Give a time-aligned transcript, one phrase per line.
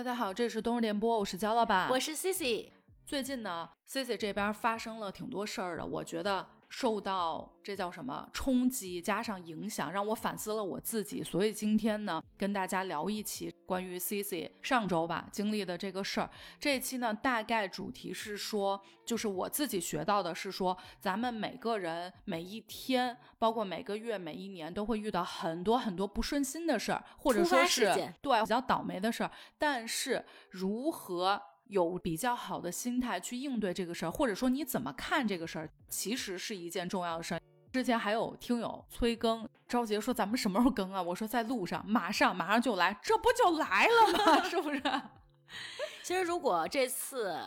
[0.00, 2.70] 大家好，这是冬日联播，我是焦老板，我是 Cici。
[3.04, 11.20] 最近呢，Cici 这边发生了挺多事儿的，我觉得受到这叫什么冲击加上影响，让我反思了我自己。
[11.22, 16.30] 所以今天呢，跟大家聊一期关于 Cici 上周吧经历的这个事儿。
[16.60, 27.92] 这一期呢，大概主题是说，就是我自己学到的是说，咱们每个人每一天，包括每个月、每一年，都会遇到很多很多不顺心的事儿，或者说是
[28.22, 29.30] 对比较倒霉的事儿。
[29.58, 31.42] 但是如何？
[31.70, 37.40] 有比较好的心态去应对这个事儿，或者说你怎么看这个事儿，其实是一件重要的事儿。
[37.72, 41.00] 之前还有听友催更，着急说咱们什么时候更啊？
[41.00, 44.42] 我说在路上，马上马上就来，这不就来了吗？
[44.50, 44.82] 是不是？
[46.02, 47.38] 其实如果这次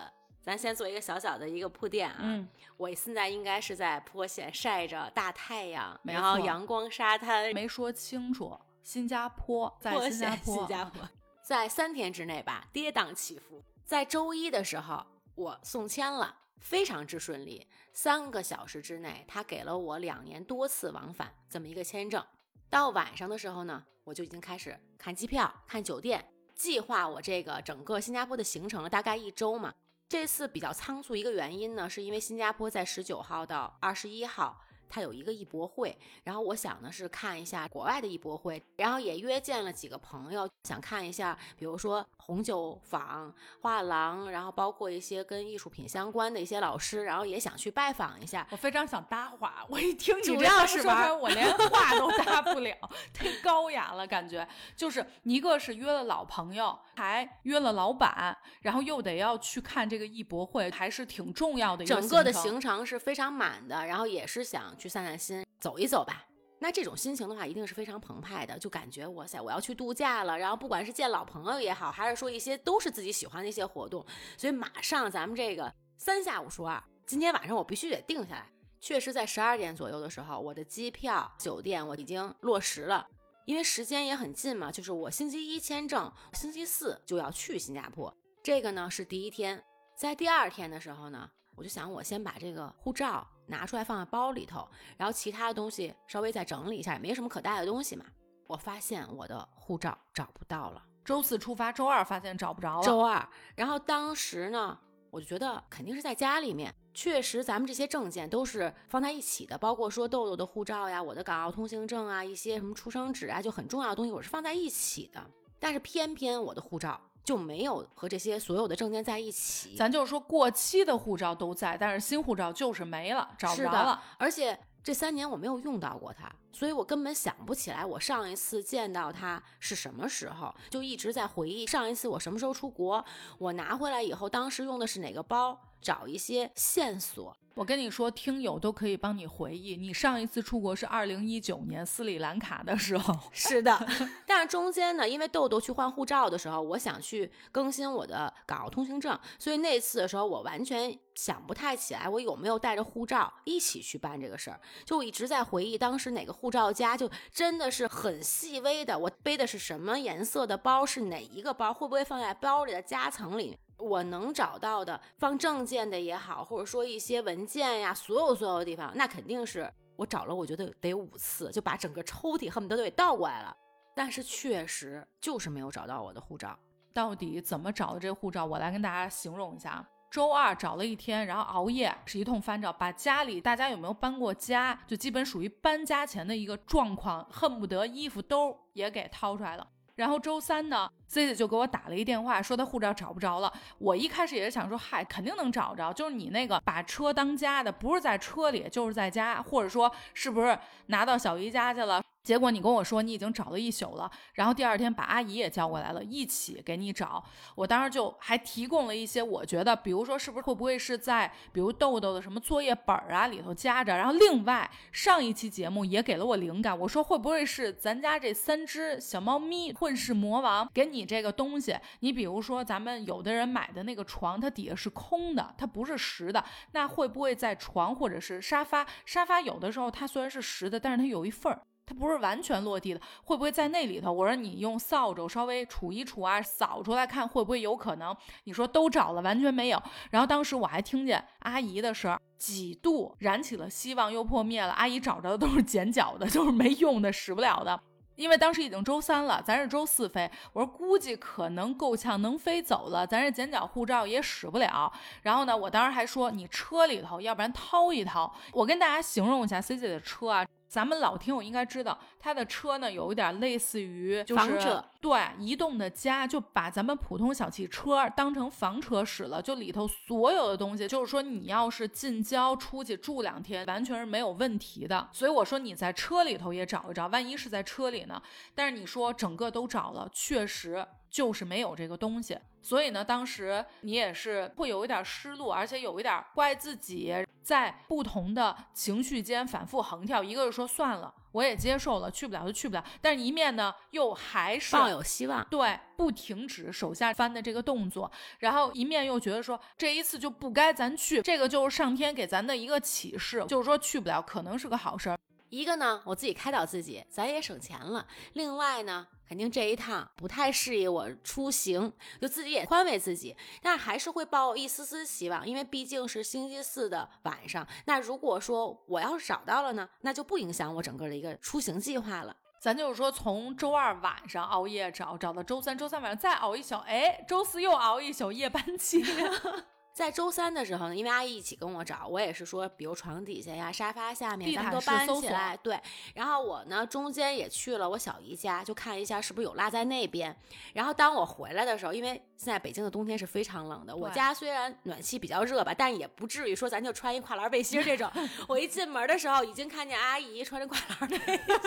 [0.42, 2.48] 咱先做一个小小的一个铺垫啊，嗯，
[2.78, 8.58] 我现在应该是在坡县晒着大太阳，然后阳光沙滩，没说清楚。
[8.82, 11.10] 新加坡在新加坡，新加坡
[11.42, 13.62] 在三天之内吧，跌宕起伏。
[13.86, 17.68] 在周一的时候，我送签了，非常之顺利。
[17.92, 22.26] 三个小时之内，他给了我两年多次往返这么一个签证。
[22.70, 26.26] 到晚上的时候呢，我就已经开始看机票、看酒店，
[26.56, 29.74] 计划我这个整个新加坡的行程了，大概一周嘛。
[30.10, 34.60] 这次比较仓促，一个原因呢，是因为新加坡在十九号到二十一号。
[34.94, 48.48] 他有一个艺博会，然后我想的是看一下国外的艺博会，然后也约见了几个朋友，想看一下，比如说红酒坊、画廊，然后包括一些跟艺术品相关的一些老师，然后也想去拜访一下。
[48.52, 52.78] 我非常想搭话，我一听主要是玩，我连 话都搭不了，
[53.12, 61.96] 太高雅了，感觉就是一个是约了老朋友，还约了老板，然后又得要去看这个艺博会，还是挺重要的一个。
[61.96, 64.72] 整个的行程是非常满的，然后也是想。
[64.84, 66.28] 去散散心，走一走吧。
[66.60, 70.38] 那这种心情的话，一定是非常澎湃的，就感觉哇塞，我要去度假了。
[70.38, 74.06] 然后不管是见老朋友也好，还是说一些都是自己喜欢的一些活动，
[74.38, 78.50] 所以马上咱们这个三下五除二，今天晚上我必须得定下来。
[78.82, 83.08] 确实，在十二点左右的时候，我的机票、酒店我已经落实了，
[83.46, 88.14] 因为时间也很近嘛，就是我星期一签证，星期四就要去新加坡。
[88.42, 89.64] 这个呢是第一天，
[89.96, 93.26] 在第二天的时候呢，我就想我先把这个护照。
[93.48, 94.68] 拿出来放在包里头，
[94.98, 98.06] 然后其他的东西稍微再整理一下，也没什么可带的东西嘛。
[98.48, 100.84] 我发现我的护照找不到了。
[101.04, 102.84] 周四出发，周二发现找不着了。
[102.84, 104.78] 周二，然后当时呢，
[105.10, 106.74] 我就觉得肯定是在家里面。
[106.94, 115.26] 确实，咱们这些证件都是放在一起的，包括说豆豆的护照呀、我的港澳通行证啊、一些什么出生纸啊，就很重要的东西，我是放在一起的。
[115.60, 117.02] 但是偏偏我的护照。
[117.24, 124.04] 就没有和这些所有的证件在一起，咱就是说过期的护照都在，但是新护照就是没了，找不着了。
[124.18, 133.04] 而且这三年我没有用到过它，所以我根本想不起来我上一次见到他是什么时候，就一直在回忆上一次我什么时候出国，
[133.40, 137.36] 我拿回来以后当时用的是哪个包，找一些线索。
[137.56, 143.16] 我跟你说，听友都可以帮你回忆，你上一次出国是二零一九年斯里兰卡的时候。
[143.32, 143.88] 是的，
[144.26, 154.60] 但是中间呢，因为豆豆去换护照的时候，我想去更新我的港澳通行证，所以那次的时候我完全想不太起来我有没有带着护照一起去办这个事儿。
[154.84, 163.58] 就我一直在回忆当时哪个护照夹，就真的是很细微的，我背的是什么颜色的包，是哪一个包，会不会放在包里的夹层里。
[163.78, 173.56] 我能找到的放证件的也好，或者说一些文件呀，所有所有的地方，那肯定是我找了，我觉得得五次，就把整个抽屉恨不得都给倒过来了。
[173.96, 176.60] 但是确实就是没有找到我的护照。
[176.94, 178.46] 到底怎么找的这护照？
[178.46, 179.88] 我来跟大家形容一下。
[180.14, 189.68] 周二找了一天，然后熬夜是一通翻找，把家里大家有没有搬过家，就基本属于搬家前的一个状况，恨不得衣服兜也给掏出来了。
[189.96, 193.54] 然后周三呢，C C 就给我打了一电话，说他护照找不着了。
[193.78, 200.58] 我一开始也是想说，嗨，肯定能找着，就是你那个把车当家的，不是在车里就是在家，或者说是不是
[200.88, 202.02] 拿到小姨家去了？
[202.24, 207.22] 结果你跟我说你已经找了一宿了，然后第二天把阿姨也叫过来了，一起给你找。
[207.54, 213.98] 我当时就还提供了一些，我觉得，比如说是不是会不会是在比如豆豆的什么作业本啊里头夹着。
[213.98, 221.78] 然后另外上一期节目也给了我灵感，我说会不会是咱家这三只小猫咪混世魔王给你你这个东西？
[222.00, 226.42] 你比如说咱们有的人买的那个床，它底下是空的，它不是实的，
[226.72, 228.88] 那会不会在床或者是沙发？
[229.06, 231.62] 沙发有的时候它虽然是实的，但是它有一缝儿。
[231.86, 234.10] 它不是完全落地的，会不会在那里头？
[234.10, 238.16] 我说你用扫帚稍微杵一杵啊，扫出来看会不会有可能？
[238.46, 239.84] 你说都找了，完全没有。
[240.10, 244.72] 然后当时我还听见阿姨的声，几度燃起了希望又破灭了。
[244.72, 247.78] 阿姨找着的都是剪脚的，就是没用的、使不了的。
[248.16, 250.30] 因为当时已经周三了，咱是周四飞。
[250.54, 254.92] 我说估计可能够呛能飞走了，咱这剪脚护照也使不了。
[255.22, 258.34] 然后呢，我当时还说你车里头，要不然掏一掏。
[258.52, 260.46] 我跟大家形容一下 C 姐的车啊。
[260.74, 275.08] 咱们老听友应该知道，他的车呢有一点类似于就是对移动的家，就把咱们普通小汽车当成房车使了，就里头所有的东西，就是说你要是近郊出去住两天，完全是没有问题的。
[275.12, 278.20] 所以我说你在车里头也找一找，万一是在车里呢？
[278.56, 280.84] 但是你说整个都找了，确实。
[281.14, 287.14] 就是没有这个东西，所以呢，当时你也是会有一点失落，而且有一点怪自己，
[287.44, 290.24] 在不同的情绪间反复横跳。
[290.24, 292.84] 一个是说算了，我也接受了，去不了就去不了。
[293.00, 298.12] 但是一面呢，又还是抱有希望，对，不停止手下翻的这个动作。
[298.40, 305.18] 然后一面又觉得说这一次就不该咱去，这个就是上天给咱的一个启示，就是说去不了可能是个好事儿。
[305.54, 308.06] 一个呢，我自己开导自己，咱也省钱了。
[308.34, 309.08] 另外呢。
[309.26, 311.92] 肯定这一趟不太适宜我出行，
[312.22, 317.66] 就自己也宽慰自己，但还是会抱一丝丝希望，因为毕竟是星期四的晚上。
[317.86, 322.36] 那如果说我要是找到了呢，那就不影响我整个的一个出行计划了。
[322.60, 329.04] 咱就是说，从周二晚上熬夜找，找到周三，周三晚上再熬一宿，哎，周四又熬一宿夜班期。
[329.94, 335.56] 在周三的时候呢，因为阿姨一起跟我找，我也是说，比如床底下呀、沙发下面，咱们都搬起来。
[335.58, 335.80] 对，
[336.16, 340.36] 然后我呢，中间也去了我小姨家，就看一下是不是有落在那边。
[340.74, 348.12] 然后当我回来的时候，因为现在北京的冬天是非常冷的，我家虽然暖气比较热吧，但也不至于说咱就穿一跨栏背心这种。
[348.50, 351.18] 我一进门的时候，已经看见阿姨穿着跨栏背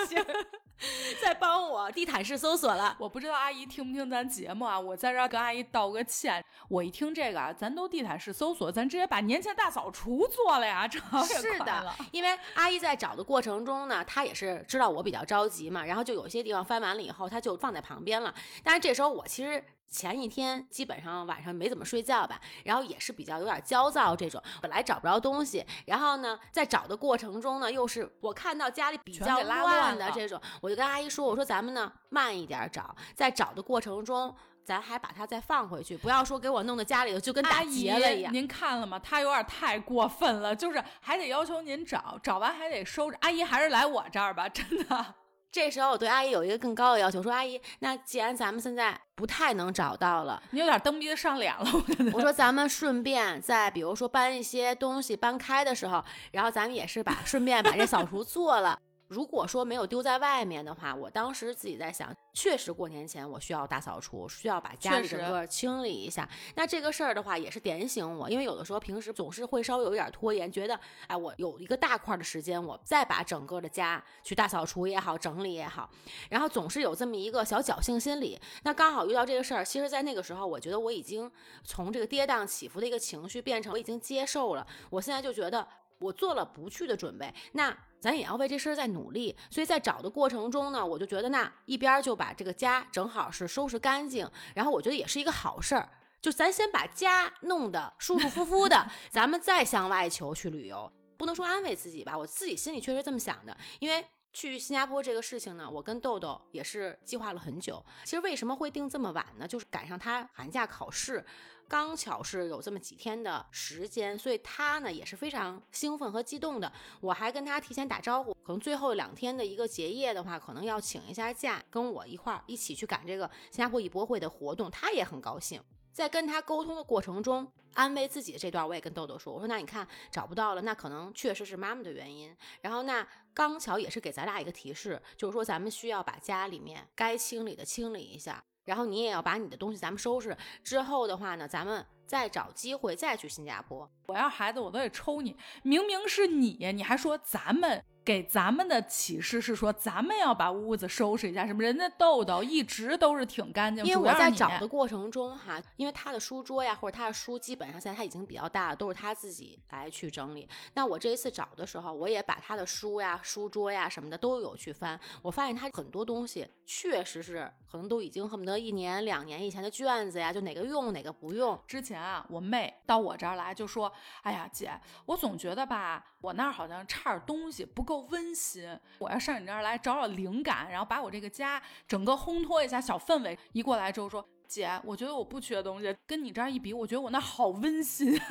[0.06, 0.22] 心。
[1.22, 4.78] 在帮我地毯式搜索了，我不知道阿姨听不听咱节目啊？
[4.78, 6.44] 我在这儿跟阿姨道个歉。
[6.68, 11.94] 我一听这个啊，咱都地毯式搜索，咱直接把年前大扫除做了呀，这是的。
[12.12, 18.34] 因为阿姨在找的过程中呢，她也是知道我比较着急嘛，然后就有些地方翻完了以后，她就放在旁边了。
[18.62, 19.64] 但是这时候我其实。
[19.88, 34.34] 前一天基本上晚上没怎么睡觉吧，然后也是比较有点焦躁这种，本来找不着东西，然后呢，在找的过程中呢，又是我看到家里比较乱的这种，我就跟阿姨说，我说咱们呢慢一点找，在找的过程中，
[34.64, 38.32] 咱还把它再放回去，不要说给我弄到家里头就跟打结了一样。
[38.32, 38.98] 您看了吗？
[38.98, 43.16] 他有点太过分了，就是还得要求您找，找完还得收着。
[43.20, 45.14] 阿姨还是来我这儿吧，真的。
[45.52, 51.64] 这时候我对阿姨有一个更高的要求，说阿姨，那既然咱们现在不太能找到了，你有点蹬鼻子上脸了。
[52.12, 58.78] 我说咱们顺便在比如说搬一些东西搬开的时候，然后咱们也是把顺便把这扫除做了。
[59.08, 66.28] 如果说没有丢在外面的话，我当时自己在想，确实过年前我需要大扫除，需要把家里整个清理一下。
[66.56, 75.88] 那这个事儿的话，也是点醒我，因为有的时候平时总是会稍微有一点拖延，觉得哎，我有一个大块的时间，我再把整个的家去大扫除也好，整理也好，
[76.30, 78.38] 然后总是有这么一个小侥幸心理。
[78.64, 81.30] 那刚好遇到这个事儿，其实，在那个时候，我觉得我已经
[81.62, 84.66] 从这个跌宕起伏的一个情绪变成我已经接受了。
[84.90, 85.66] 我现在就觉得。
[85.98, 89.36] 我做了不去的准备，那咱也要为这事儿在努力。
[89.50, 95.88] 所以在找的过程中呢，我就觉得那一边就把这个家正好是收拾干净，然后我觉得也是一个好事儿。
[96.20, 100.90] 就咱先把家弄得舒舒服服的， 咱们再向外求去旅游。
[101.16, 103.56] 不能说安慰自己吧，我自己心里确实这么想的。
[103.78, 104.04] 因为
[104.36, 107.82] 去新加坡这个事情呢，我跟豆豆也是计划了很久。
[108.04, 109.48] 其实为什么会定这么晚呢？
[109.48, 111.24] 就是赶上他寒假考试。
[111.66, 116.70] 刚巧是有这么几天的时间，所以他呢也是非常兴奋和激动的。
[117.00, 124.70] 我还跟他提前打招呼，可能最后两天的一个结业的话，可能要请一下假，跟我一块儿一起去赶这个新加坡艺博会的活动。
[124.70, 125.58] 他也很高兴。
[125.92, 132.36] 在跟他沟通的过程中，安慰自己的这段，我也跟豆豆说：“我说那你看找不到了，那可能确实是妈妈的原因。
[132.60, 143.88] 然后那刚巧也是给咱俩一个提示，就是说咱们需要把家里面该清理的清理一下。”然后你也要把你的东西咱们收拾之后的话呢，咱们再找机会再去新加坡。
[144.06, 147.84] 我要孩子我都得抽你，明明是你，你还说咱们。
[148.06, 151.44] 给咱们的启示是说，咱们要把屋子收拾一下。
[151.44, 151.60] 什么？
[151.60, 153.84] 人家豆豆一直都是挺干净。
[153.84, 160.48] 因为我在找的过程中哈，因为他的书桌呀，或者他的书，基本上现在他已经比较大了，都是他自己来去整理。
[160.74, 164.98] 那我这一次找的时候，我也把他的书呀、书桌呀什么的都有去翻。
[165.20, 171.60] 我发现他很多东西确实是可能都已经恨不得一年两年以前的卷子呀，就哪个用哪个不用。
[171.66, 183.38] 之前啊，我妹到我这儿来就说：“哎呀，姐，我总觉得吧，我那儿好像差点东西，不够。”温馨，我要上你这儿来找找灵感，然后把我这个家整个烘托一下小氛围。
[183.52, 188.18] 一过来之后说，姐，我觉得我不缺东西，跟你这儿一比，我觉得我那好温馨。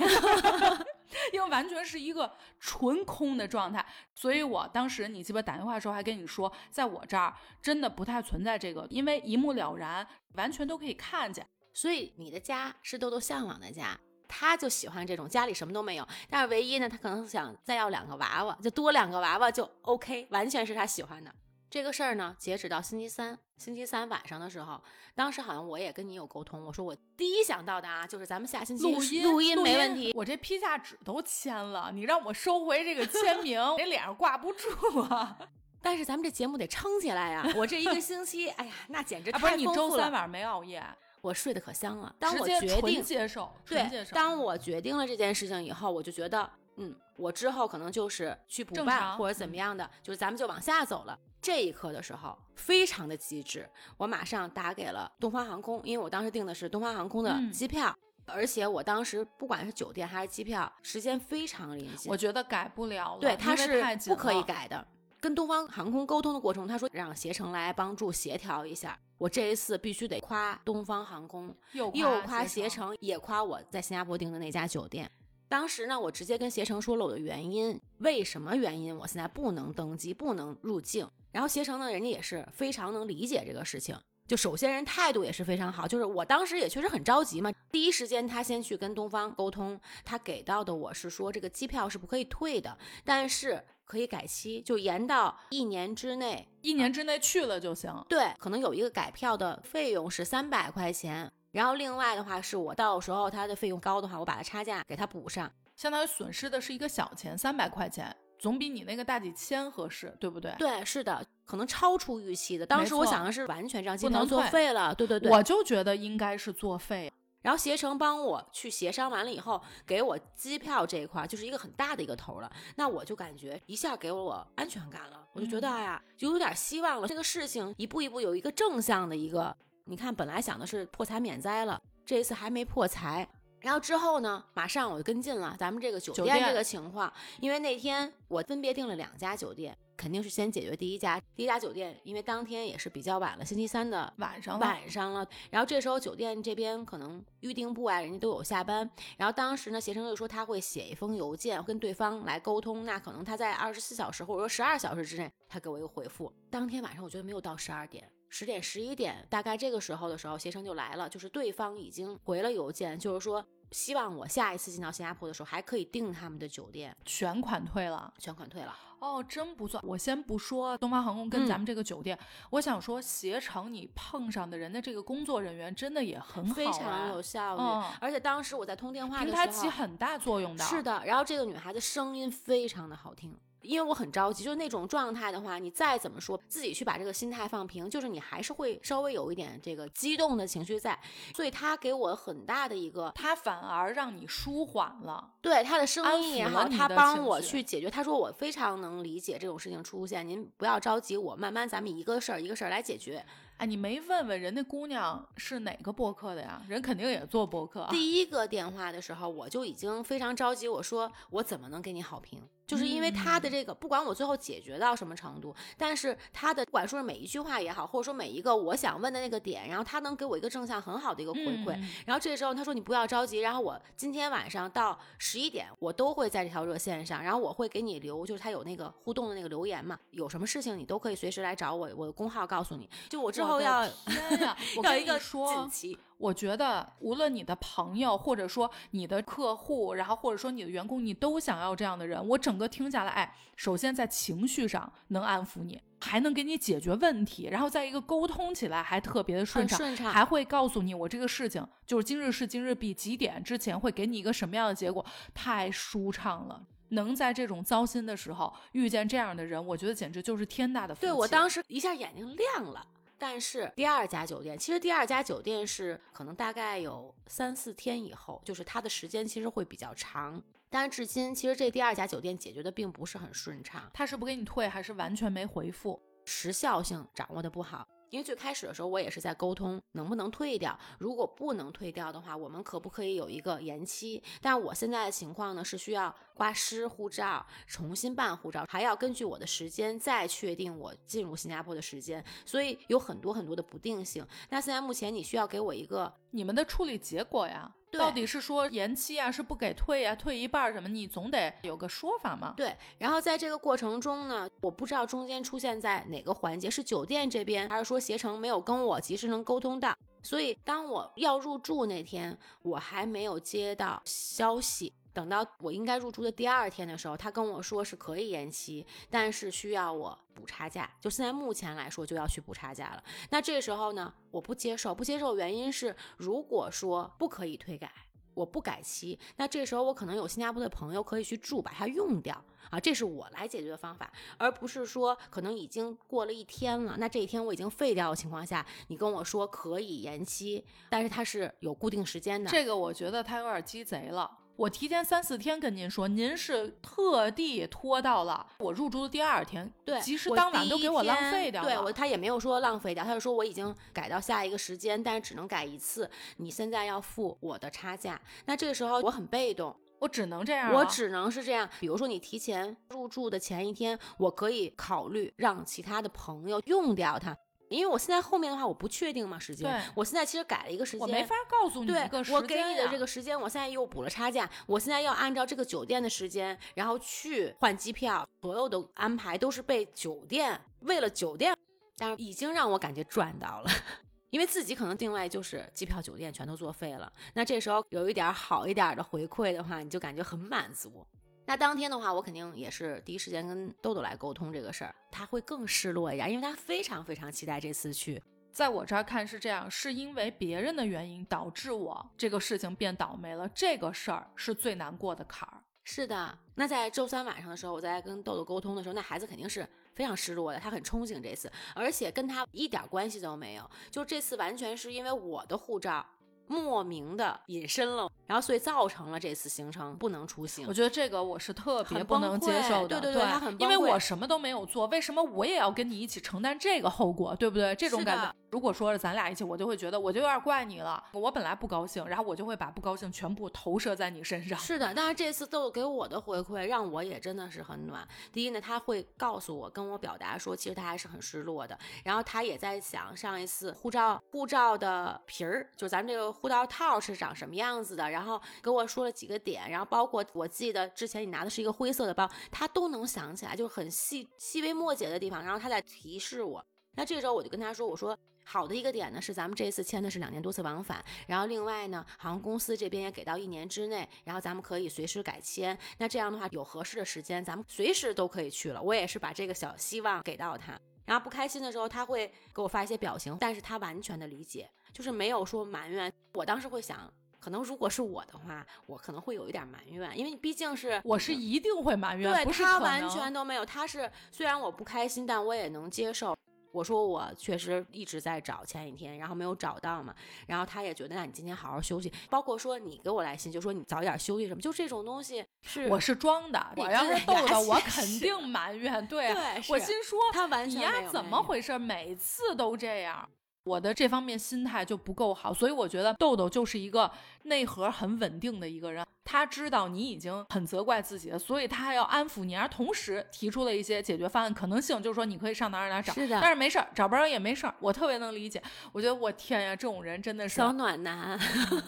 [1.32, 2.30] 因为完全是一个
[2.60, 3.86] 纯空的状态。
[4.14, 11.46] 所以我当时你鸡巴打电话的时候还跟你说，在我这儿真的不太存在这个，因为一目了然，完全都可以看见。
[11.74, 21.34] 所以你的家是豆豆向往的家，他就喜欢这种家里什么都没有，但是唯一呢，他可能想再要两个娃娃，就多两个娃娃就 OK，完全是他喜欢的。
[21.70, 24.82] 这个事儿呢，截止到星期三，星期三晚上的时候，
[25.14, 30.14] 当时好像我也跟你有沟通，我说我第一想到的啊，就是咱们下星期录音录音没问题。
[30.16, 35.38] 我这批下纸都签了，你让我收回这个签名， 这脸上挂不住啊。
[35.82, 37.46] 但是咱们这节目得撑起来呀！
[37.56, 40.84] 我这一个星期，哎呀，那简直太不是你周三晚上没熬夜，
[41.26, 42.16] 我睡得可香了。
[42.20, 51.18] 当我决定接受，对，当我决定了这件事情以后，我就觉得，嗯，我之后可能就是去补办或者怎么样的，就是咱们就往下走了。
[51.42, 53.68] 这一刻的时候，非常的机智，
[53.98, 64.88] 我马上打给了东方航空，因为我当时订的是东方航空的机票，而且我当时不管是酒店还是机票，时间非常临近，我觉得改不了了，对，它是不可以改的。
[65.26, 68.96] 跟东方航空沟通的过程，他说让携程来帮助协调一下。
[69.18, 75.10] 我这一次必须得夸东方航空，又夸携程，也夸我在新加坡订的那家酒店。
[75.50, 81.10] 当时呢，我直接跟携程说了我的原因，为什么原因我现在不能登机，不能入境。
[81.32, 97.94] 然后携程呢，人家也是非常能理解这个事情，就首先人态度也是非常好，就是我当时也确实很着急嘛，第一时间他先去跟东方沟通，他给到的我是说这个机票是不可以退的，但是可以改期，就延到一年之内，一年之内去了就行。
[98.10, 101.32] 对，可能有一个改票的费用是三百块钱。
[101.52, 110.54] 然后另外的话，是我到时候它的费用高的话，我把它差价给它补上，相当于损失的是一个小钱，三百块钱，总比你那个大几千合适，对不对？
[110.58, 112.66] 对，是的，可能超出预期的。
[112.66, 117.10] 当时我想的是完全这样，不能作废了，对对对，我就觉得应该是作废。
[117.46, 127.08] 然后携程帮我去协商完了以后，给我机票这一块就是一个很大的一个头了，那我就感觉一下给我安全感了，我就觉得哎呀，就有点希望了。
[127.08, 129.56] 这个事情一步一步有一个正向的一个。
[129.84, 133.30] 你看，本来想的是破财免灾了，这一次还没破财。
[133.60, 141.22] 然后之后呢，马上我就跟进了咱们这个酒店这个情况，因为那天我分别订了两家酒店，肯定是先解决第一家。
[141.36, 145.28] 第一家酒店，因为当天也是比较晚了，星期三的晚上晚上了。
[145.50, 148.90] 然后这时候酒店这边可能预订部啊，人家都有下班。
[149.18, 156.32] 然后当时呢，携程就说他会写一封邮件跟对方来沟通，那可能他在二十四小时或者说十二小时之内，他给我一个回复。
[156.50, 158.10] 当天晚上我觉得没有到十二点。
[158.28, 168.74] 十点十一点，大概这个时候的时候，携程就来了，就是对方已经回了邮件，就是说希望我下一次进到新加坡的时候还可以订他们的酒店，全款退了，全款退了。
[169.00, 169.80] 哦，真不错。
[169.84, 172.18] 我先不说东方航空跟咱们这个酒店，
[172.50, 177.88] 我想说携程你碰上的人的这个工作人员真的也很好，非常有效率。
[178.00, 180.64] 而且当时我在通电话的时候，平台起很大作用的。
[180.64, 183.38] 是的，然后这个女孩子声音非常的好听。
[183.66, 190.98] 因为我很着急，就是那种状态的话，你再怎么说，自己去把这个心态放平，就是你还是会稍微有一点这个激动的情绪在。
[191.36, 195.32] 所以他给我很大的一个，他反而让你舒缓了。
[195.42, 197.90] 对他的声音也好，他帮我去解决。
[197.90, 203.26] 他说我非常能理解这种事情出现，您不要着急，我慢慢咱们一个事儿一个事儿来解决。
[203.58, 206.62] 哎，你没问问人那姑娘是哪个播客的呀？
[206.68, 207.88] 人肯定也做播客。
[207.90, 212.42] 第一个电话的时候，我就已经非常着急，我说我怎么能给你好评？
[212.68, 221.80] 就是因为他的这个，不管我最后解决到什么程度，但是他的不管说是每一句话也好，或者说每一个我想问的那个点，然后他能给我一个正向很好的一个回馈。
[222.06, 232.90] 然后这个时候他说你不要着急，然后我今天晚上到十一点，我都会在这条热线上，然后我会给你留，就是他有那个互动的那个留言嘛，有什么事情你都可以随时来找我，我的工号告诉你。
[233.10, 233.86] 就我之后要
[234.84, 235.70] 要一个说。
[236.18, 242.26] 我觉得，无论你的朋友，或者说你的客户，然后或者说你的员工，你都想要这样的人。
[242.30, 249.78] 我整个听下来，哎，首先在情绪上能安抚你，还能给你解决问题，然后在一个沟通起来还特别的顺畅，
[250.12, 256.62] 还会告诉你我这个事情就是今日事今日毕，几点之前会给你一个什么样的结果，太舒畅了。
[256.90, 261.08] 能在这种糟心的时候遇见这样的人，我觉得简直就是天大的福气。
[261.08, 262.86] 对我当时一下眼睛亮了。
[263.18, 270.42] 但是第二家酒店，其实第二家酒店是可能大概有三四天以后，就是它的时间其实会比较长。
[270.70, 273.90] 但是至今，其实这第二家酒店解决的并不是很顺畅。
[273.94, 276.02] 他是不给你退，还是完全没回复？
[276.26, 277.88] 时效性掌握的不好。
[278.10, 280.78] 因为最开始的时候，我也是在沟通能不能退掉。
[281.00, 284.22] 如果不能退掉的话，我们可不可以有一个延期？
[284.42, 294.26] 但我现在的情况呢，是需要挂失护照，重新办护照，还要根据我的时间再确定我进入新加坡的时间，所以有很多很多的不定性。
[294.50, 297.74] 那现在目前你需要给我一个你们的处理结果呀？
[297.92, 300.90] 对到底是说延期啊，是不给退啊，退一半儿什么？
[300.90, 302.54] 你总得有个说法嘛。
[302.58, 309.96] 对，然后在这个过程中呢，我不知道中间出现在哪个环节，是酒店这边，还是说携程没有跟我及时能沟通到。
[310.24, 314.92] 所以当我要入住那天，我还没有接到消息。
[315.16, 320.92] 等到我应该入住的第二天的时候，他跟我说是可以延期，但是需要我补差价。
[321.00, 323.02] 就现在目前来说，就要去补差价了。
[323.30, 327.90] 那这时候呢，我不接受，不接受原因是，如果说不可以退改，
[328.34, 332.36] 我不改期，那这时候我可能有新加坡的朋友可以去住，把它用掉
[332.70, 342.52] 啊，这是我来解决的方法，而不是说可能已经过了一天了，那这一天我已经废掉的情况下，你跟我说可以延期，但是它是有固定时间的。
[342.52, 344.30] 这个我觉得他有点鸡贼了。
[344.58, 351.68] 我提前三四天跟您说，您是特地拖到了我入住的第二天，对，其实当晚都给我浪费掉了。
[351.68, 358.20] 对我，他也没有说浪费掉，他就说我已经改到下一个时间，但是只能改一次，你现在要付我的差价。
[358.46, 360.74] 那这个时候我很被动，我只能这样、啊。
[360.76, 361.70] 我只能是这样。
[361.82, 367.38] 比如说你提前入住的前一天，我可以考虑让其他的朋友用掉它。
[367.70, 381.56] 因为我现在后面的话我不确定嘛时间对，我现在其实改了一个时间，我没法告诉你一个时我给你的这个时间，我现在又补了差价，我现在要按照这个酒店的时间，然后去换机票，所有的安排都是被酒店为了酒店，
[381.98, 383.72] 但是已经让我感觉赚到了。
[384.32, 391.08] 因为自己可能定位就是机票、酒店全都作废了，那这时候有一点好一点的回馈的话，你就感觉很满足。
[391.46, 398.22] 那当天的话，我肯定也是第一时间跟豆豆来沟通这个事儿，他会更失落一点，因为他非常非常期待这次去。
[398.52, 405.62] 在我这儿看是这样，是因为别人的原因导致我这个事情变倒霉了，这个事儿是最难过的坎儿。
[405.84, 416.04] 是的，那在周三晚上的时候，我在跟豆豆沟通的时候，那孩子肯定是非常失落的，他很憧憬这次，而且跟他一点关系都没有，就这次完全是因为我的护照
[416.48, 420.74] 莫名的隐身了，然后所以造成了这次行程不能出行我。
[420.74, 427.76] 觉得这个我是特别不能接受的，对对对他很因为我什么都没有做，为什么我也要跟你一起承担这个后果，对不对？
[427.76, 434.58] 这种感觉，如果说是咱俩一起，我就会觉得我就有点怪你了，我本来不高兴，然后我就会把不高兴全部投射在你身上。
[434.58, 438.08] 是的，但是这次豆豆给我的回馈让我也真的是很暖。
[438.32, 441.76] 第一呢，他会告诉我，跟我表达说，其实他还是很失落的。
[442.04, 456.64] 然后他也在想上一次护照护照的皮儿，就咱们这个护照套是长什么样子的，然后给我说了几个点，然后包括我记得之前你拿的是一个灰色的包，他都能想起来，就是很细细微末节的地方，然后他在提示我。
[456.98, 458.18] 那这时候我就跟他说，我说。
[458.48, 465.76] 好的一个点呢是咱们这次签的是两年多次往返，然后另外呢，航空公司这边也给到一年之内，然后咱们可以随时改签。
[465.98, 468.80] 那这样的话，有合适的时间，咱们随时都可以去了。
[468.80, 476.10] 我也是把这个小希望给到他，然后不开心的时候，他会给我发一些表情，但是他完全的理解，就是没有说埋怨。
[476.32, 477.12] 我当时会想。
[477.38, 483.64] 可能如果是我的话，我可能会有一点埋怨，因为毕竟是我是一定会埋怨，对他完全都没有。
[483.64, 486.36] 他是虽然我不开心，但我也能接受。
[486.72, 490.16] 我说我确实一直在找前几天，然后没有找到嘛，
[490.48, 492.12] 然后他也觉得，那你今天好好休息。
[492.32, 499.06] 包括说你给我来信，就说你早点休息什么，就这种东西是我是装的，你我要是逗的，我肯定埋怨。
[499.06, 499.36] 对
[499.70, 501.78] 我心说他完全你呀怎么回事？
[501.78, 503.30] 每次都这样。
[503.66, 507.12] 我的这方面心态就不够好，所以我觉得豆豆就是一个
[507.44, 509.06] 内核很稳定的一个人。
[509.24, 518.62] 他知道你已经很责怪自己了，所以他还要安抚你，而同时提出了一些解决方案，可能性就是说你可以上哪儿哪儿找，是的但是没事儿，找不着也没事儿，我特别能理解。
[518.92, 521.40] 我觉得我天呀，这种人真的是小暖男。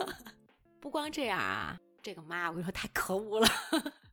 [0.82, 3.48] 不光这样啊，这个妈，我跟你说太可恶了。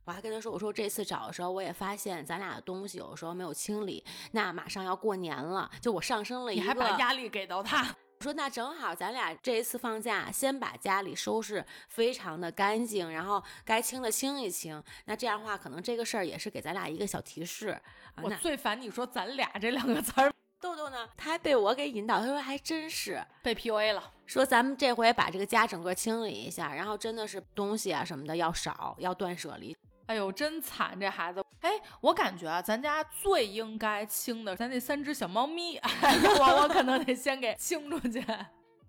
[0.05, 7.95] 我还跟他说，我说这次找的时候，我也发现咱俩的东西有时候没有清理，那马上要过年了，就我上升了一个，你还把压力给到他。
[8.19, 14.81] 我说那正好，咱俩这一次放假，先把家里收拾非常的干净，然后该清的清一清。
[15.05, 17.77] 那这样的话，可能这个事儿也是给咱俩一个小提示
[18.21, 24.11] 我最烦你说“咱俩”这两个词儿 豆豆呢，他还被我给引导，他说还真是，被 PUA 了。
[24.25, 29.75] 说咱们这回把这个家整个清理一下，然后真的是东西啊什么的要少，要断舍离。
[30.07, 31.43] 哎呦，真惨这孩子！
[31.61, 38.23] 哎，我感觉啊，咱家最应该清的，咱那三只小猫咪， 哎，我我可能得先给清出去。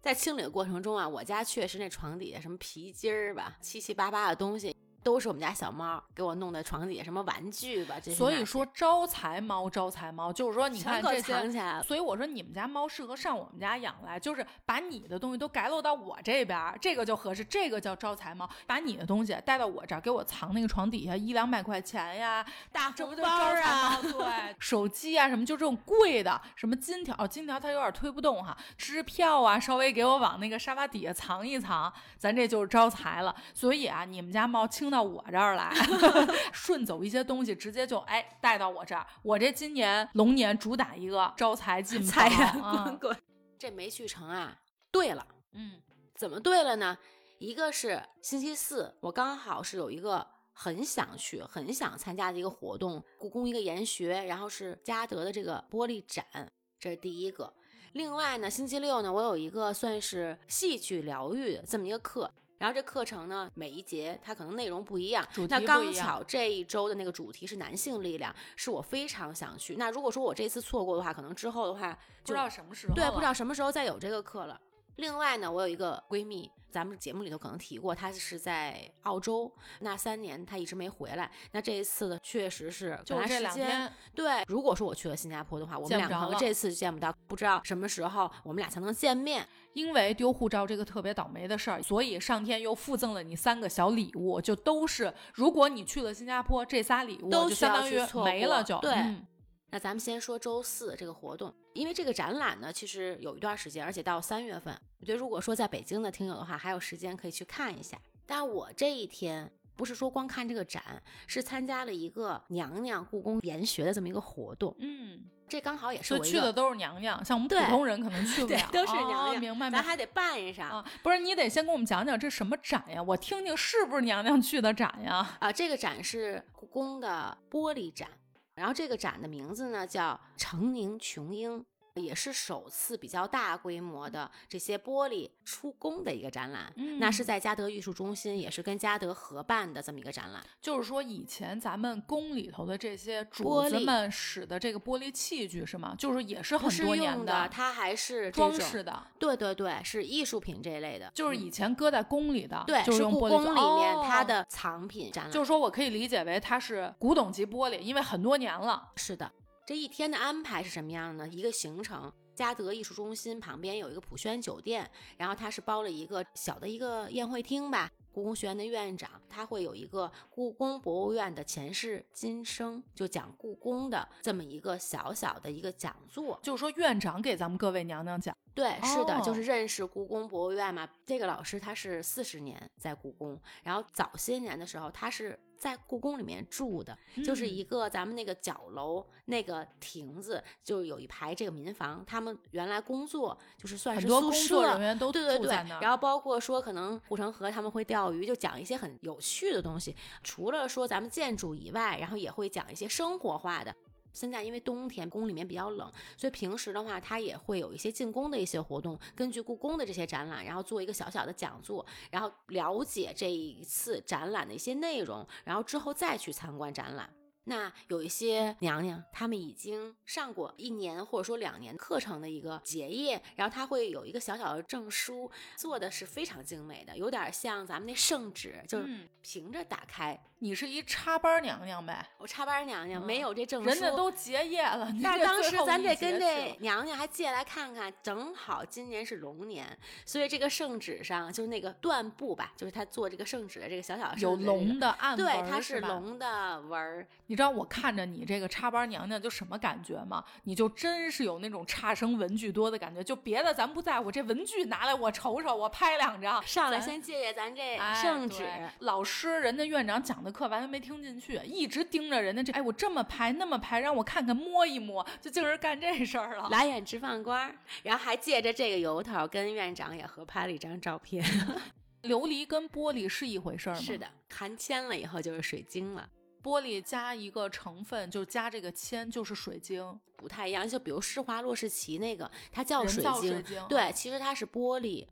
[0.01, 11.81] 在清理的过程中啊，我家确实那床底下什么皮筋儿吧，七七八八的东西都是我们家小猫给我弄的床底下什么玩具吧，所以说招财猫，招财猫就是说，你看这些。
[11.85, 18.51] 所以我说你们家猫适合上我们家养来，就是把你的东西都改落到我这边，这个就合适，这个叫招财猫。
[18.66, 23.97] 把你的东西带到我这儿，给我藏那个床底下一两百块钱呀，大红包啊？
[24.03, 33.33] 对， 手机啊什么，就这种贵的，什么金条，哦金条它有点推不动哈，支票啊，稍微给我往那个沙发底下藏一藏，咱这就是招财了。
[33.55, 35.71] 所以啊，你们家猫清到我这儿来，
[36.55, 39.07] 顺走一些东西，直接就哎带到我这儿。
[39.23, 43.17] 我这今年龙年主打一个招财进宝财滚，滚。
[43.59, 44.59] 这没去成啊，
[44.91, 45.83] 对了，嗯
[46.15, 46.97] 怎么对了呢？
[47.39, 57.53] 一个是星期四，我刚好是有一个很想去、很想参加的一个活动，故宫一个研学，然后是嘉德的这个玻璃展，这是第一个。
[57.93, 62.33] 另外呢，星期六呢，我有一个算是戏剧疗愈的这么一个课。
[62.59, 69.77] 然后这课程呢，每一节它可能内容不一样，主题不那刚巧这一周的那个主题是男性力量，是我非常想去。
[69.77, 71.92] 那如果说我这次错过的话，可能之后的话
[72.25, 74.61] 就不知道什么时候对，不知道什么时候再有这个课了。
[74.97, 81.31] 另外呢，我有一个闺蜜，咱们节目里头可能提过，她是在澳洲，那三年她一直没回来。
[81.53, 84.43] 那这一次呢，确实是就这两天，对。
[84.47, 89.47] 如果说我去了新加坡的话，我们两个这次见不到，不知道什么时候我们俩才能见面。
[89.75, 99.27] 因为丢护照这个特别倒霉的事儿，所以上天又附赠了你三个小礼物，就都是如果你去了新加坡，这仨礼物都相当于没了就，过对嗯
[99.71, 107.99] 那咱们先说周四这个活动，因为这个展览呢，其实有一段时间，而且到三月份，我觉得如果说在北京的听友的话，还有时间可以去看一下。
[108.25, 110.83] 但我这一天不是说光看这个展，
[111.27, 119.79] 是参加了一个娘娘故宫研学的这么一个活动，嗯，这刚好也是我去的都是娘娘，像我们普通人可能去不对了，都是娘娘，哦明白明白。
[119.79, 123.03] 咱还得办上啊，不是，你得先给我们讲讲这什么展呀？
[123.03, 125.37] 我听听是不是娘娘去的展呀？
[125.41, 128.09] 啊，这个展是故宫的玻璃展，
[128.57, 131.64] 然后这个展的名字呢叫“成宁琼英”，
[132.01, 136.73] 也是首次比较大规模的这些玻璃出宫的一个展览。
[136.99, 140.43] 那是嗯在嘉德艺术中心，也是跟嘉德合办的这么一个展览。
[140.61, 145.95] 就是说以前咱们宫里头的这些主子们使的这个玻璃器具是吗？
[145.99, 155.33] 就是也是很多年用的，它还是装饰的，对对对，是艺术品这一类的，就是嗯以前搁在宫里的，对，就是用故玻璃宫里面它哦的藏品展览。
[155.33, 158.91] 就是说我可以理解为它是古董级玻璃，因为很多年了。
[158.97, 159.31] 是的，
[159.67, 161.27] 这一天的安排是什么样呢？
[161.27, 167.91] 一个行程，嘉德艺术中心旁边有一个普轩酒店，然后它是包了一个小的一个宴会厅吧。
[168.13, 176.39] 故宫学院的院长，他会有一个故宫博物院的前世今生，就讲故宫的这么一个小小的一个讲座。
[176.45, 180.88] 就是说院长给咱们各位娘娘讲，对，是的，就哦是认识故宫博物院嘛。
[181.05, 199.95] 这个老师他是四十年在故宫，然后早些年的时候他是在故宫里面住的，就是嗯一个咱们那个角楼那个亭子，就有一排这个民房，他们原来工作就是算很多是宿舍工作人员都对对对住在那，然后包括说可能护城河他们会钓鱼，就讲一些很有趣的东西。
[200.23, 203.77] 除了说咱们建筑以外，然后也会讲一些生活化的。
[204.17, 217.13] 现在因为冬天宫里面比较冷，所以平时的话，它也会有一些进宫的一些活动，根据故宫的这些展览，然后做一个小小的讲座，然后了解这一次展览的一些内容，然后之后再去参观展览。
[217.49, 230.21] 那有一些娘娘，她们已经上过一年或者说两年课程的一个结业，然后她会有一个小小的证书，做的是非常精美的，有点像咱们那圣旨，就是嗯平着打开。
[230.38, 239.66] 你是一插班娘娘呗，我插班娘娘嗯没有这证书，人家都结业了， 你但是当时咱得跟这娘娘还借来看看，正好今年是龙年，
[240.05, 250.22] 所以这个圣旨上就是那个缎布吧，就是他做这个圣旨的这个小小的有龙的暗纹对，儿，它是龙的纹儿，你知道我看着你这个插班娘娘就什么感觉吗？
[250.44, 253.03] 你就真是有那种差生文具多的感觉。
[253.03, 258.38] 就别的咱不在乎，这文具拿来我瞅瞅，我拍两张，上来先借借咱这哎圣旨。
[258.40, 266.49] 对老师，人家院长讲的课完全没听进去，一直盯着人家这，哎，我这么拍那么拍，让我看看摸一摸，就净是干这事儿了。
[266.51, 267.51] 蓝眼直放光，
[267.85, 271.25] 然后还借着这个由头跟院长也合拍了一张照片。
[272.03, 273.81] 琉璃跟玻璃是一回事儿吗？
[273.81, 276.09] 是的，含铅了以后就是水晶了，
[276.43, 280.69] 玻璃加一个成分，就加这个铅，就是水晶，不太一样。
[280.69, 283.65] 就比如施华洛世奇那个，它叫水晶，水晶。
[283.69, 285.07] 对，其实它是玻璃。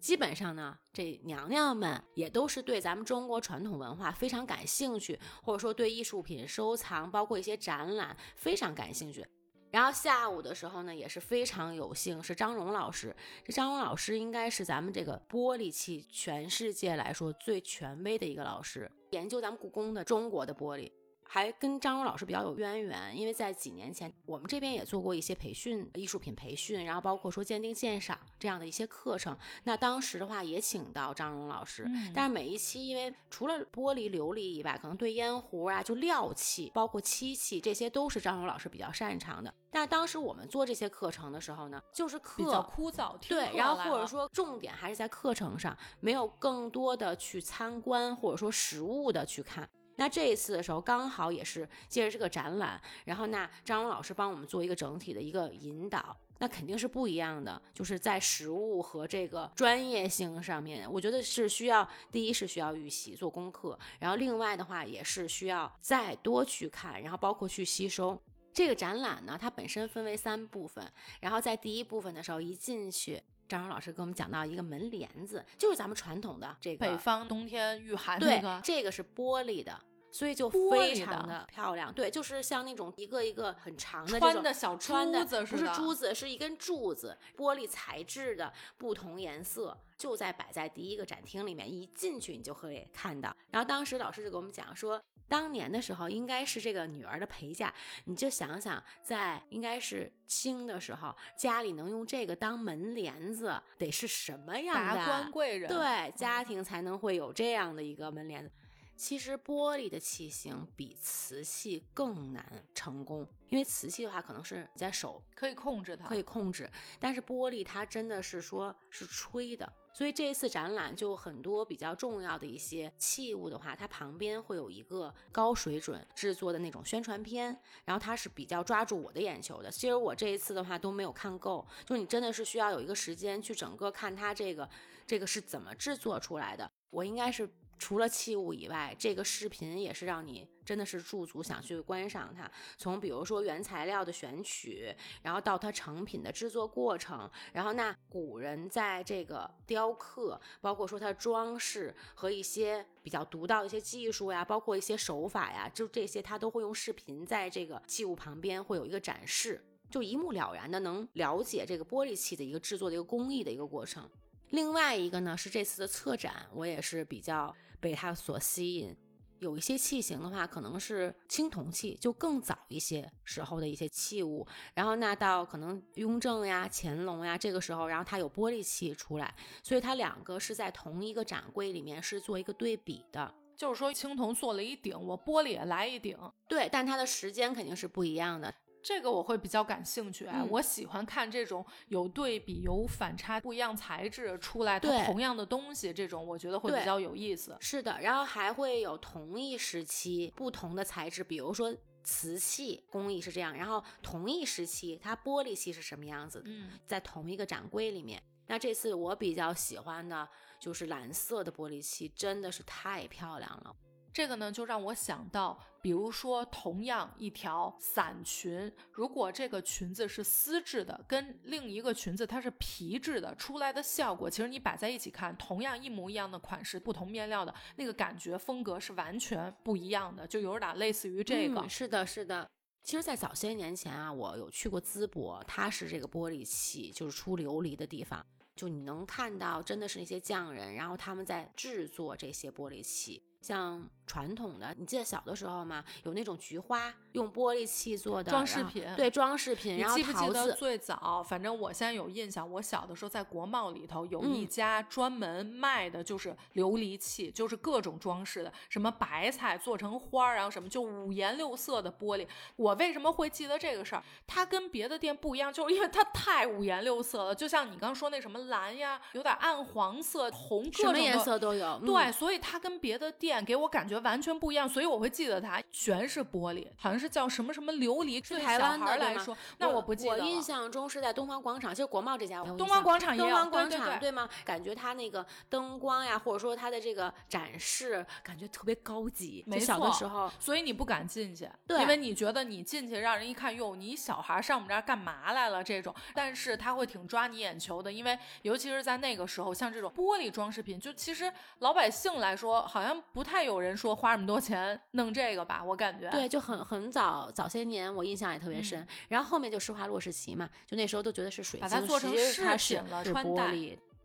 [0.00, 9.24] 基本上呢，这娘娘们也都是对咱们中国传统文化非常感兴趣，或者说对艺术品收藏，包括一些展览非常感兴趣。
[9.70, 13.14] 然后下午的时候呢，也是非常有幸，是张荣老师。
[13.44, 20.90] 这张荣老师应该是咱们这个玻璃器全世界来说最权威的一个老师，研究咱们故宫的中国的玻璃。
[21.32, 29.38] 还跟张荣老师比较有渊源，因为在几年前，我们这边也做过一些培训，艺术品培训，然后包括说鉴定鉴赏这样的一些课程。
[29.62, 39.54] 那当时的话也请到张荣老师，但是每一期因为除了玻璃琉璃以外，可能对烟壶啊，就料器，包括漆器，这些都是张荣老师比较擅长的。
[39.70, 49.70] 但当时我们做这些课程的时候呢，就是课比较枯燥，对，然后或者说重点还是在课程上，没有更多的去参观或者说实物的去看。
[49.96, 68.18] 那这一次的时候，刚好也是借着这个展览，然后那张龙老师帮我们做一个整体的一个引导，那肯定是不一样的，就是在实物和这个专业性上面，我觉得是需要第一是需要预习做功课，然后另外的话也是需要再多去看，然后包括去吸收。
[68.52, 70.84] 这个展览呢，它本身分为三部分，
[71.20, 79.78] 然后在第一部分的时候一进去，张荣老师给我们讲到一个门帘子，就是咱们传统的这个北方冬天御寒那个，这个是玻璃的。
[80.10, 84.92] 所以就非常的漂亮，对，就是像那种一个一个很长的穿的小珠
[85.24, 93.34] 子，不是珠子，是一根柱子，玻璃材质的，不同颜色，就在摆在第一个展厅里面，一进去你就可以看到。
[93.50, 97.72] 然后当时老师就给我们讲说，当年的时候应该是这个女儿的陪嫁，
[98.04, 105.68] 你就想想，在应该是清的时候，家里能用这个当门帘子，得是什么样的达官贵人？
[105.68, 108.50] 对，家庭才能会有这样的一个门帘子。
[109.00, 129.70] 其实玻璃的器型比瓷器更难成功，因为瓷器的话可能是你在手可以控制它，可以控制，但是玻璃它真的是说是吹的，所以这一次展览就很多比较重要的一些器物的话，它旁边会有一个高水准制作的那种宣传片，然后它是比较抓住我的眼球的。
[129.70, 134.68] 其实我这一次的话都没有看够，就你真的是需要有一个时间去整个看它这个
[135.06, 137.48] 这个是怎么制作出来的，我应该是。
[137.80, 142.48] 除了器物以外，这个视频也是让你真的是驻足想去观赏它。
[142.76, 164.06] 从比如说原材料的选取，然后到它成品的制作过程，然后那古人在这个雕刻，包括说它装饰和一些比较独到一些技术呀，包括一些手法呀，就这些他都会用视频在这个器物旁边会有一个展示，就一目了然的能了解这个玻璃器的一个制作的一个工艺的一个过程。
[164.50, 167.56] 另外一个呢是这次的策展，我也是比较。
[167.80, 168.96] 被它所吸引，
[169.38, 174.46] 有一些器型的话，可能是青铜器，就更早一些时候的一些器物。
[174.74, 183.34] 然后那到可能雍正呀、乾隆呀这个时候，然后它有玻璃器出来，所以它两个是在同一个展柜里面是做一个对比的。
[183.56, 186.16] 就是说青铜做了一顶，我玻璃也来一顶，
[186.48, 188.54] 对，但它的时间肯定是不一样的。
[188.82, 197.56] 这个我会比较感兴趣哎，我喜欢看这种有对比、有反差、不一样材质出来的同样的东西，这种我觉得会比较有意思。
[197.60, 206.42] 是的，然后还会有同一时期不同的材质，比如说瓷器工艺是这样，然后同一时期它玻璃器是什么样子？
[206.46, 208.22] 嗯，在同一个展柜里面。
[208.46, 213.76] 那这次我比较喜欢的就是蓝色的玻璃器，真的是太漂亮了。
[214.12, 231.68] 这个呢，就让我想到，比如说，同样一条伞裙，如果这个裙子是丝质的，跟另一个裙子它是皮质的，出来的效果，其实你摆在一起看，同样一模一样的款式，不同面料的那个感觉风格是完全不一样的，就有点类似于这个。
[231.68, 232.48] 是的，是的。
[232.82, 243.22] 其实，在早些年前啊，我有去过淄博，它是这个玻璃器，就是出琉璃的地方，就你能看到，真的是那些匠人，然后他们在制作这些玻璃器。
[243.40, 245.84] 像传统的，你记得小的时候吗？
[246.02, 249.78] 有那种菊花用玻璃器做的装饰品，对装饰品。
[249.78, 251.22] 然后记不记得最早？
[251.22, 262.26] 反正我现在有印象，我小的时候在国贸里头有一家专门卖的就是琉璃器，就是各种装饰的，什么白菜做成花儿，然后什么就五颜六色的玻璃。
[262.56, 264.02] 我为什么会记得这个事儿？
[264.26, 267.34] 它跟别的店不一样，就是因为它太五颜六色了。
[267.34, 271.78] 就像你刚说那什么蓝呀，有点暗黄色、红，各种颜色都有。
[271.86, 273.29] 对，所以它跟别的店。
[273.44, 278.26] 给我感觉完全不一样，所以我会记得它全是玻璃，好像是叫什么什么琉璃。
[278.26, 280.12] 对台湾的来说，那我不记得。
[280.12, 282.42] 我印象中是在东方广场，其实国贸这家。
[282.42, 283.28] 东方广场也有。
[283.28, 284.28] 东方广场对吗？
[284.44, 289.44] 感觉它那个灯光呀，或者说它的这个展示，感觉特别高级。
[289.46, 295.62] 没小的时候，所以你不敢进去，对，因为你觉得你进去让人一看，哟，你小孩上我们这儿干嘛来了？
[295.62, 303.19] 这种，但是他会挺抓你眼球的，因为尤其是在那个时候，像这种玻璃装饰品，就其实老百姓来说，好像不。
[303.20, 306.08] 不太有人说花这么多钱弄这个吧，我感觉。
[306.08, 308.86] 对，就很很早早些年，我印象也特别深。
[309.10, 313.22] 然后后面就施华洛世奇嘛，就那时候都觉得是水晶，把它做成饰品了，穿。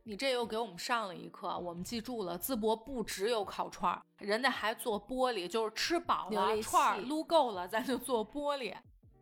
[0.03, 8.73] 你这又给我们上了一课，我们记住了，淄博不只有烤串儿，人家还做玻璃，就是吃饱了串儿撸够了，咱就做玻璃。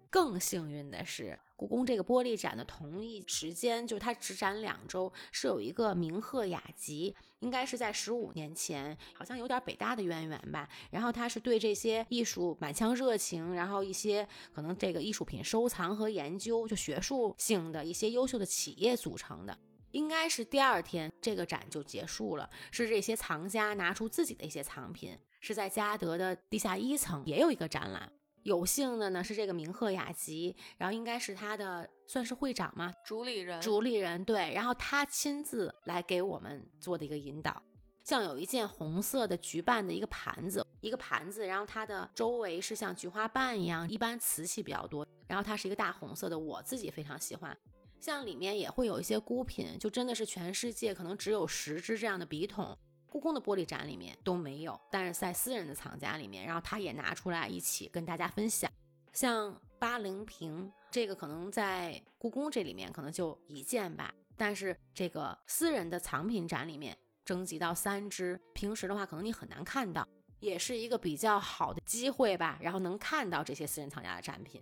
[0.09, 10.67] 更幸运的是，故宫这个玻璃展的同一时间，就是它只展两周，是有一个明鹤雅集，应该是在十五年前，好像有点北大的渊源吧。
[10.89, 19.55] 然后他是对这些艺术满腔热情，然后一些可能这个艺术品收藏和研究，就学术性的一些优秀的企业组成的。
[19.91, 28.11] 应该是第二天这个展就结束了，是这些藏家拿出自己的一些藏品，是在嘉德的地下一层也有一个展览。
[28.43, 32.93] 有幸的呢是这个明鹤雅集，然后应该是他的算是会长吗？
[33.05, 37.61] 主理人，主理人对，然后他亲自来给我们做的一个引导。
[38.03, 47.57] 像有一件红色的菊瓣的一个盘子，一个盘子，然后它的周围是像菊花瓣一样，一般瓷器比较多，然后它是一个大红色的，我自己非常喜欢。
[48.01, 52.77] 像里面也会有一些孤品，就真的是全世界可能只有十只这样的笔筒，
[53.13, 58.67] 故宫的玻璃展里面都没有，但是在私人的藏家里面，然后他也拿出来一起跟大家分享。
[59.11, 70.03] 像八棱瓶，这个可能在故宫这里面可能就一件吧，但是这个私人的藏品展里面征集到三只，平时的话可能你很难看到，
[70.39, 74.59] 也是一个比较好的机会吧，然后能看到这些私人藏家的展品。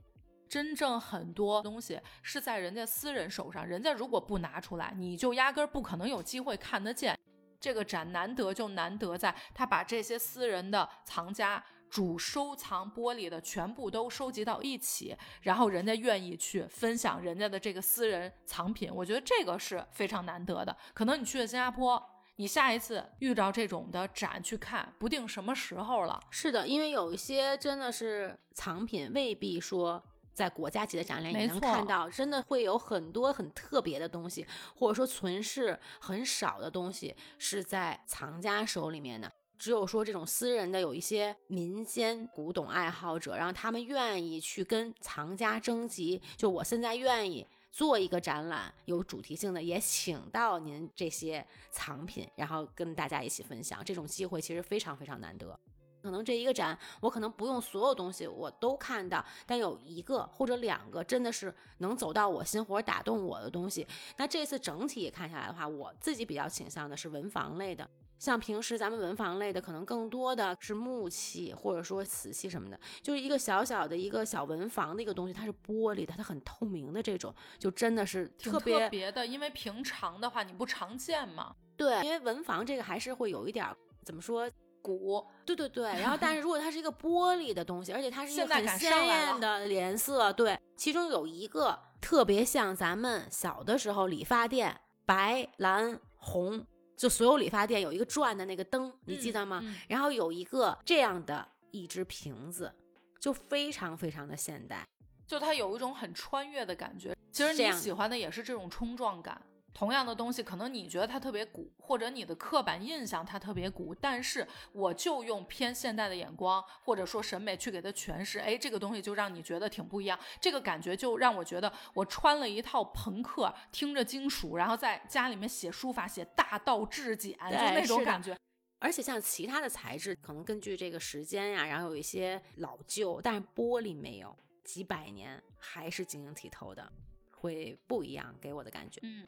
[0.49, 7.17] 真正很多东西是在人家私人手上，人家如果不拿出来，你就压根儿不可能有机会看得见。
[7.61, 20.75] 这个展难得就难得在，他把这些私人的藏家主收藏玻璃的全部都收集到一起，然后人家愿意去分享人家的这个私人藏品，我觉得这个是非常难得的。
[20.93, 22.01] 可能你去了新加坡，
[22.37, 26.19] 你下一次遇到这种的展去看，不定什么时候了。
[26.31, 30.01] 是的，因为有一些真的是藏品，未必说。
[30.33, 39.31] 在国家级的展览，也能看到，真的会有很多很特别的东西，或者说存世很少的东西是在藏家手里面的。
[39.57, 53.85] 只有说这种私人的，有一些民间古董爱好者，然后他们愿意去跟藏家征集，就我现在愿意做一个展览，有主题性的，也请到您这些藏品，然后跟大家一起分享。
[53.85, 55.59] 这种机会其实非常非常难得。
[56.01, 63.87] 可能这一个展，我可能不用所有东西我都看到，但有一个或者两个真的是能走到我心活、打动我的东西。
[64.17, 67.87] 那这次整体看下来的话，我自己比较倾向的是文房类的。
[68.19, 81.55] 像平时咱们文房类的，可能更多的是木器或者说瓷器什么的，就是一个小小的一个小文房的一个东西，它是玻璃的，它很透明的这种，就真的是特别特别的，因为平常的话你不常见嘛。
[81.75, 83.65] 对，因为文房这个还是会有一点
[84.03, 84.47] 怎么说？
[84.81, 96.65] 古，对对对，然后但是如果它是一个玻璃的东西，而且它是一个很鲜艳的颜色，对，其中有一个特别像咱们小的时候理发店白蓝红，
[96.97, 99.63] 就所有理发店有一个转的那个灯，你记得吗？
[99.87, 102.73] 然后有一个这样的一只瓶子，
[103.19, 104.85] 就非常非常的现代，
[105.27, 107.15] 就它有一种很穿越的感觉。
[107.31, 109.41] 其实你喜欢的也是这种冲撞感。
[109.73, 120.19] 同样的东西，可能你觉得它特别古，或者你的刻板印象它特别古，但是我就用偏现代的眼光，或者说审美去给它诠释，哎，这个东西就让你觉得挺不一样。
[120.39, 128.37] 这个感觉就让我觉得，我穿了一套朋克，听着金属，然后在家里面写书法，写大道至简，就那种感觉。
[128.79, 136.91] 而且像其他的材质，可能根据这个时间呀，然后有一些老旧，但是玻璃没有，几百年还是晶莹剔透的，
[137.31, 138.99] 会不一样，给我的感觉。
[139.03, 139.27] 嗯。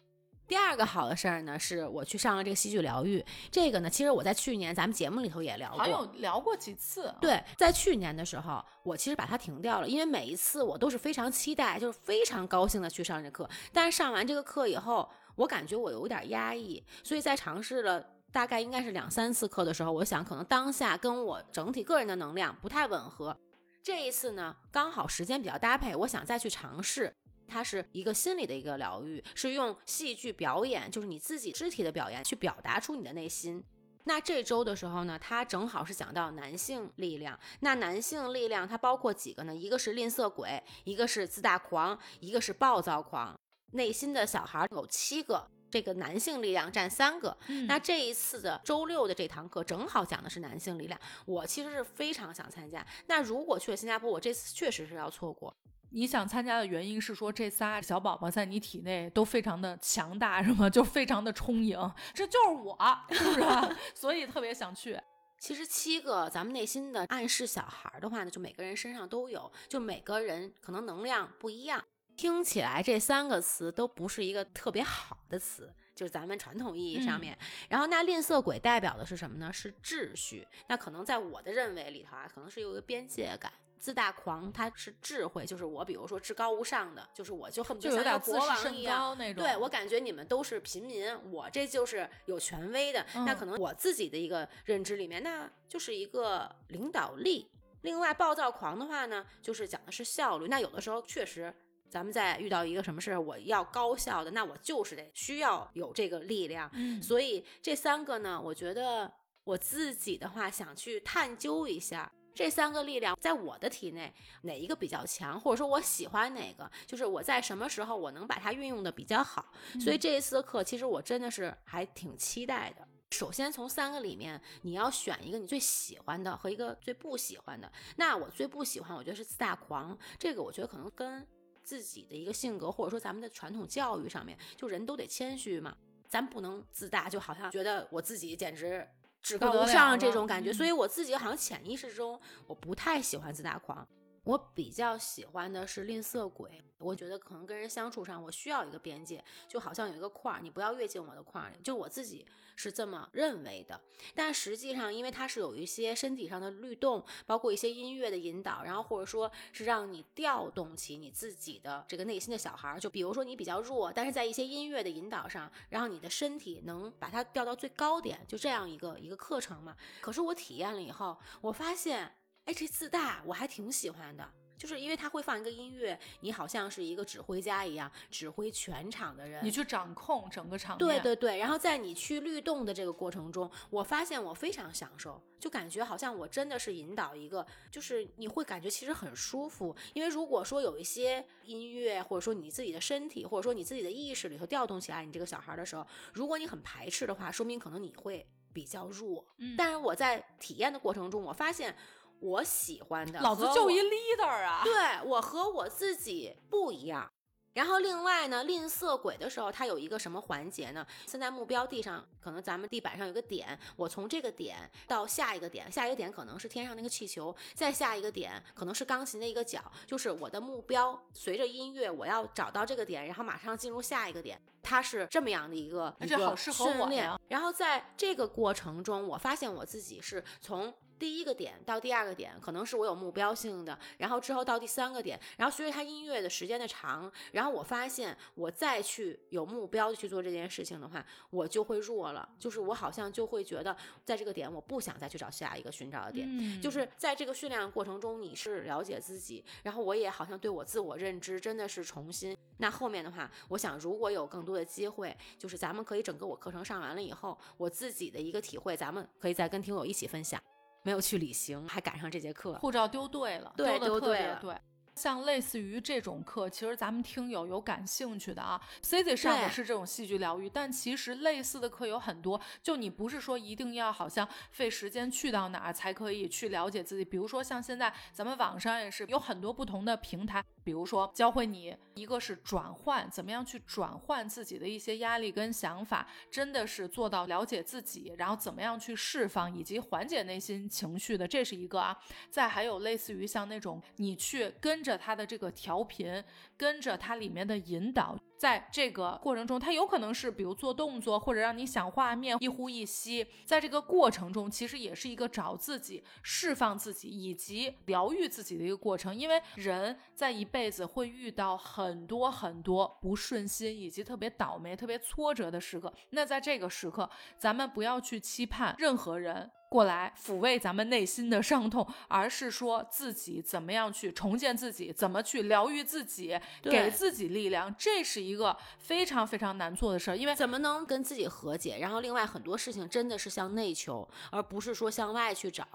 [0.54, 3.26] 第二个好的事儿呢，是我去上了这个戏剧疗愈。
[3.50, 7.12] 这个呢，其实我在去年咱们节目里头也聊过，好像有聊过几次。
[7.20, 13.50] 对，在去年的时候，我其实把它停掉了，因为每一次我都是非常期待，就是非常高兴的去上这课。
[13.72, 23.36] 但是上完这个课以后，我感觉我有点压抑，所以在尝试了大概应该是两三次课的时候，我想可能当下跟我整体个人的能量不太吻合。
[23.82, 27.16] 这一次呢，刚好时间比较搭配，我想再去尝试。
[27.48, 33.64] 它是一个心理的一个疗愈，是用戏剧表演，就是你自己肢体的表演，去表达出你的内心。
[34.06, 37.40] 那这周的时候呢，它正好是讲到男性力量。
[37.62, 39.56] 那男性力量它包括几个呢？
[39.56, 43.34] 一个是吝啬鬼，一个是自大狂，一个是暴躁狂。
[43.72, 47.38] 内心的小孩有七个，这个男性力量占三个。
[47.66, 52.86] 那这一次的周六的这堂课正好讲的是男性力量，我其实是非常想参加。
[53.08, 55.56] 那如果去了新加坡，我这次确实是要错过。
[55.96, 60.68] 你想参加的原因是说这仨小宝宝在你体内都非常的强大，是吗？
[60.68, 61.78] 就非常的充盈，
[62.16, 62.78] 这就是我，
[63.12, 63.42] 是不是？
[63.94, 65.00] 所以特别想去。
[65.38, 71.84] 其实七个咱们内心的暗示小孩的话呢，就每个人身上都有，就每个人可能能量不一样。
[72.16, 77.38] 听起来这三个词都不是一个特别好的词，就是咱们传统意义上面。
[77.70, 79.54] 然后那吝啬鬼代表的是什么呢？
[79.54, 80.48] 是秩序。
[80.68, 83.52] 那可能在我的认为里头啊，可能是有一个边界感。
[83.84, 89.44] 自大狂，他是智慧，就是我，比如说至高无上的，就是我就恨不得像国王一样那种。
[89.44, 93.06] 对我感觉你们都是平民，我这就是有权威的。
[93.14, 97.46] 那可能我自己的一个认知里面，那就是一个领导力。
[97.82, 100.48] 另外，暴躁狂的话呢，就是讲的是效率。
[100.48, 101.54] 那有的时候确实，
[101.90, 106.72] 咱们在遇到一个什么事，我要高效的，那我就是得需要有这个力量。
[107.02, 109.12] 所以这三个呢，我觉得
[109.44, 112.10] 我自己的话想去探究一下。
[112.34, 119.54] 这三个力量在我的体内哪一个比较强，或者说我喜欢哪个，就是我在什么时候我能把它运用的比较好。
[119.80, 122.88] 所以这一次的课，其实我真的是还挺期待的。
[123.12, 127.72] 首先从三个里面，你要选一个你最喜欢的和一个最不喜欢的。
[127.98, 129.96] 那我最不喜欢，我觉得是自大狂。
[130.18, 131.26] 这个我觉得可能跟
[131.64, 135.78] 自己的一个性格，或者说咱们的传统教育上面，就人都得谦虚嘛，
[136.08, 138.88] 咱不能自大，就好像觉得我自己简直。
[139.24, 143.88] 至高无上这种感觉，所以我自己好像潜意识中我不太喜欢自大狂，
[144.24, 146.62] 我比较喜欢的是吝啬鬼。
[146.80, 151.56] 我觉得可能跟人相处上，我需要一个边界，就好像有一个框儿，你不要越进我的框儿里。
[151.64, 152.26] 就我自己
[152.58, 153.80] 是这么认为的。
[154.14, 162.78] 但实际上，因为它是有一些身体上的律动，包括一些音乐的引导，然后或者说是让你调动起你自己的这个内心的小孩儿。
[162.78, 169.74] 就比如说你比较弱，但是在一些音乐的引导上，然后你的身体能把它调到最高点，就这样一个一个课程嘛。
[170.02, 172.14] 可是我体验了以后，我发现，
[172.46, 174.30] 哎，这自带我还挺喜欢的。
[174.56, 180.88] 就是因为他会放一个音乐，你好像是一个指挥家一样，指挥全场的人，你去掌控整个场面。
[180.88, 189.76] 对对对，然后在你去律动的这个过程中，我发现我非常享受，就感觉好像我真的是引导一个，就是你会感觉其实很舒服。
[189.94, 199.26] 因为如果说有一些音乐，或者说你自己的身体，或者说你自己的意识里头调动起来，你这个小孩的时候，如果你很排斥的话，说明可能你会比较弱。
[199.40, 201.76] 嗯，但是我在体验的过程中，我发现。
[202.24, 204.62] 我喜欢的，老子就一 leader 啊！
[204.64, 207.12] 对我和我自己不一样。
[207.54, 210.88] 然后另外呢，吝啬鬼的时候，它有一个什么环节呢？
[211.06, 214.58] 现在目标地上可能咱们地板上有个点，我从这个点
[214.88, 221.00] 到下一个点，下一个点可能是天上那个气球，再下一个点可能是钢琴的一个角，就是我的目标。
[221.14, 224.42] 随着音乐，我要找到这个点，然后马上进入下一个点。
[224.64, 227.12] 它是这么样的一个一个训练。
[227.28, 230.74] 然后在这个过程中，我发现我自己是从。
[231.04, 243.76] 第一个点到第二个点，可能是我有目标性的，然后之后到第三个点，然后随着他音乐的时间的长，然后我发现我再去有目标的去做这件事情的话，我就会弱了，就是我好像就会觉得
[244.06, 252.34] 在这个点我不想再去找下一个寻找的点，就是在这个训练过程中你是了解自己，然后我也好像对我自我认知真的是重新。
[252.60, 260.42] 那后面的话，我想如果有更多的机会，就是咱们可以整个我课程上完了以后，我自己的一个体会，咱们可以再跟听友一起分享。
[260.84, 264.56] 没有去旅行，还赶上这节课，护照丢对了，丢的特别对。
[264.96, 272.40] 像类似于这种课，其实咱们听友有感兴趣的啊，C C 上的是这种戏剧疗愈，但其实类似的课有很多。
[272.62, 291.98] 就你不是说一定要好像费时间去到哪儿才可以去了解自己，比如说像现在咱们网上也是有很多不同的平台，比如说教会你一个是转换，怎么样去转换自己的一些压力跟想法，真的是做到了解自己，然后怎么样去释放以及缓解内心情绪的，这是一个啊。
[292.30, 296.24] 再还有类似于像那种你去跟着他的这个调频，
[296.58, 309.16] 跟着它里面的引导，在这个过程中，它有可能是比如做动作，或者让你想画面，一呼一吸，在这个过程中，其实也是一个找自己、释放自己以及疗愈自己的一个过程。
[309.16, 315.94] 因为人在一辈子会遇到很多很多不顺心，以及特别倒霉、特别挫折的时刻。
[316.10, 319.50] 那在这个时刻，咱们不要去期盼任何人。
[319.74, 330.16] 过来抚慰咱们内心的伤痛，而是说自己怎么样去重建自己，怎么去疗愈自己，给自己力量，这是一个非常非常难做的事儿。
[330.16, 331.80] 因为怎么能跟自己和解？
[331.80, 335.66] 然后另外很多事情真的是向内求，而不是说向外去找。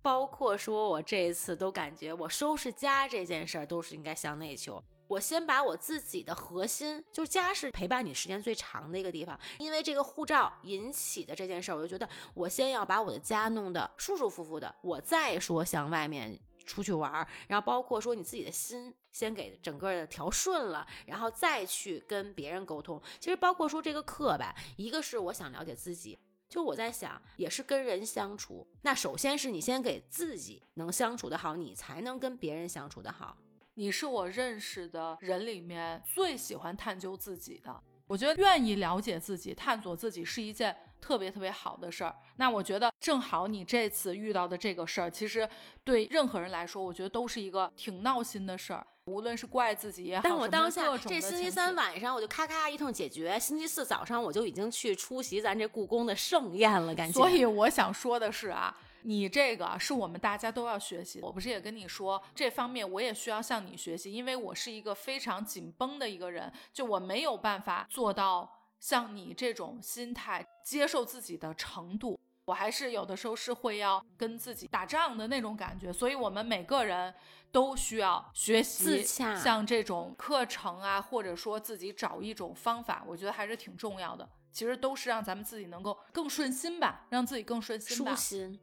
[0.00, 4.80] 包括说我这一次都感觉我收拾家这件事儿都是应该向内求。
[5.08, 23.02] 我先把我自己的核心，就是家是陪伴你时间最长的一个地方，因为这个护照引起的这件事儿，我就觉得我先要把我的家弄得舒舒服服的，我再说向外面出去玩儿，然后包括说你自己的心先给整个的调顺了，然后再去跟别人沟通。
[23.18, 26.18] 其实包括说这个课吧，一个是我想了解自己。
[26.50, 33.36] 就我在想，也是跟人相处，那首先是你先给自己能相处的好，你才能跟别人相处的好。
[33.78, 37.80] 你是我认识的人里面最喜欢探究自己的。
[38.08, 42.12] 我觉得愿意了解自己、探索自己是一件特别特别好的事儿。
[42.38, 45.48] 那我觉得正好你这次遇到的这个事儿，其实
[45.84, 48.84] 对任何人来说，我觉得都是一个挺闹心的事儿。
[49.04, 57.12] 无论是怪自己也好，但我当下这星期三晚上我就咔咔一通解决，星期四早上我就已经去出席咱这故宫的盛宴了，感觉。
[57.12, 61.20] 所以我想说的是啊，你这个是我们大家都要学习。
[61.22, 72.18] 我不是也跟你说，这方面我也需要向你学习，因为我是一个非常紧绷的一个人，就我没有办法做到像你这种心态，接受自己的程度。
[72.44, 77.14] 我还是有的时候是会要跟自己打仗的那种感觉，所以我们每个人
[77.52, 84.26] 都需要学习像这种课程啊，或者说自己找一种方法，我觉得还是挺重要的。
[84.50, 88.16] 其实都是让咱们自己能够更顺心吧，让自己更顺心吧舒。
[88.16, 88.58] 心。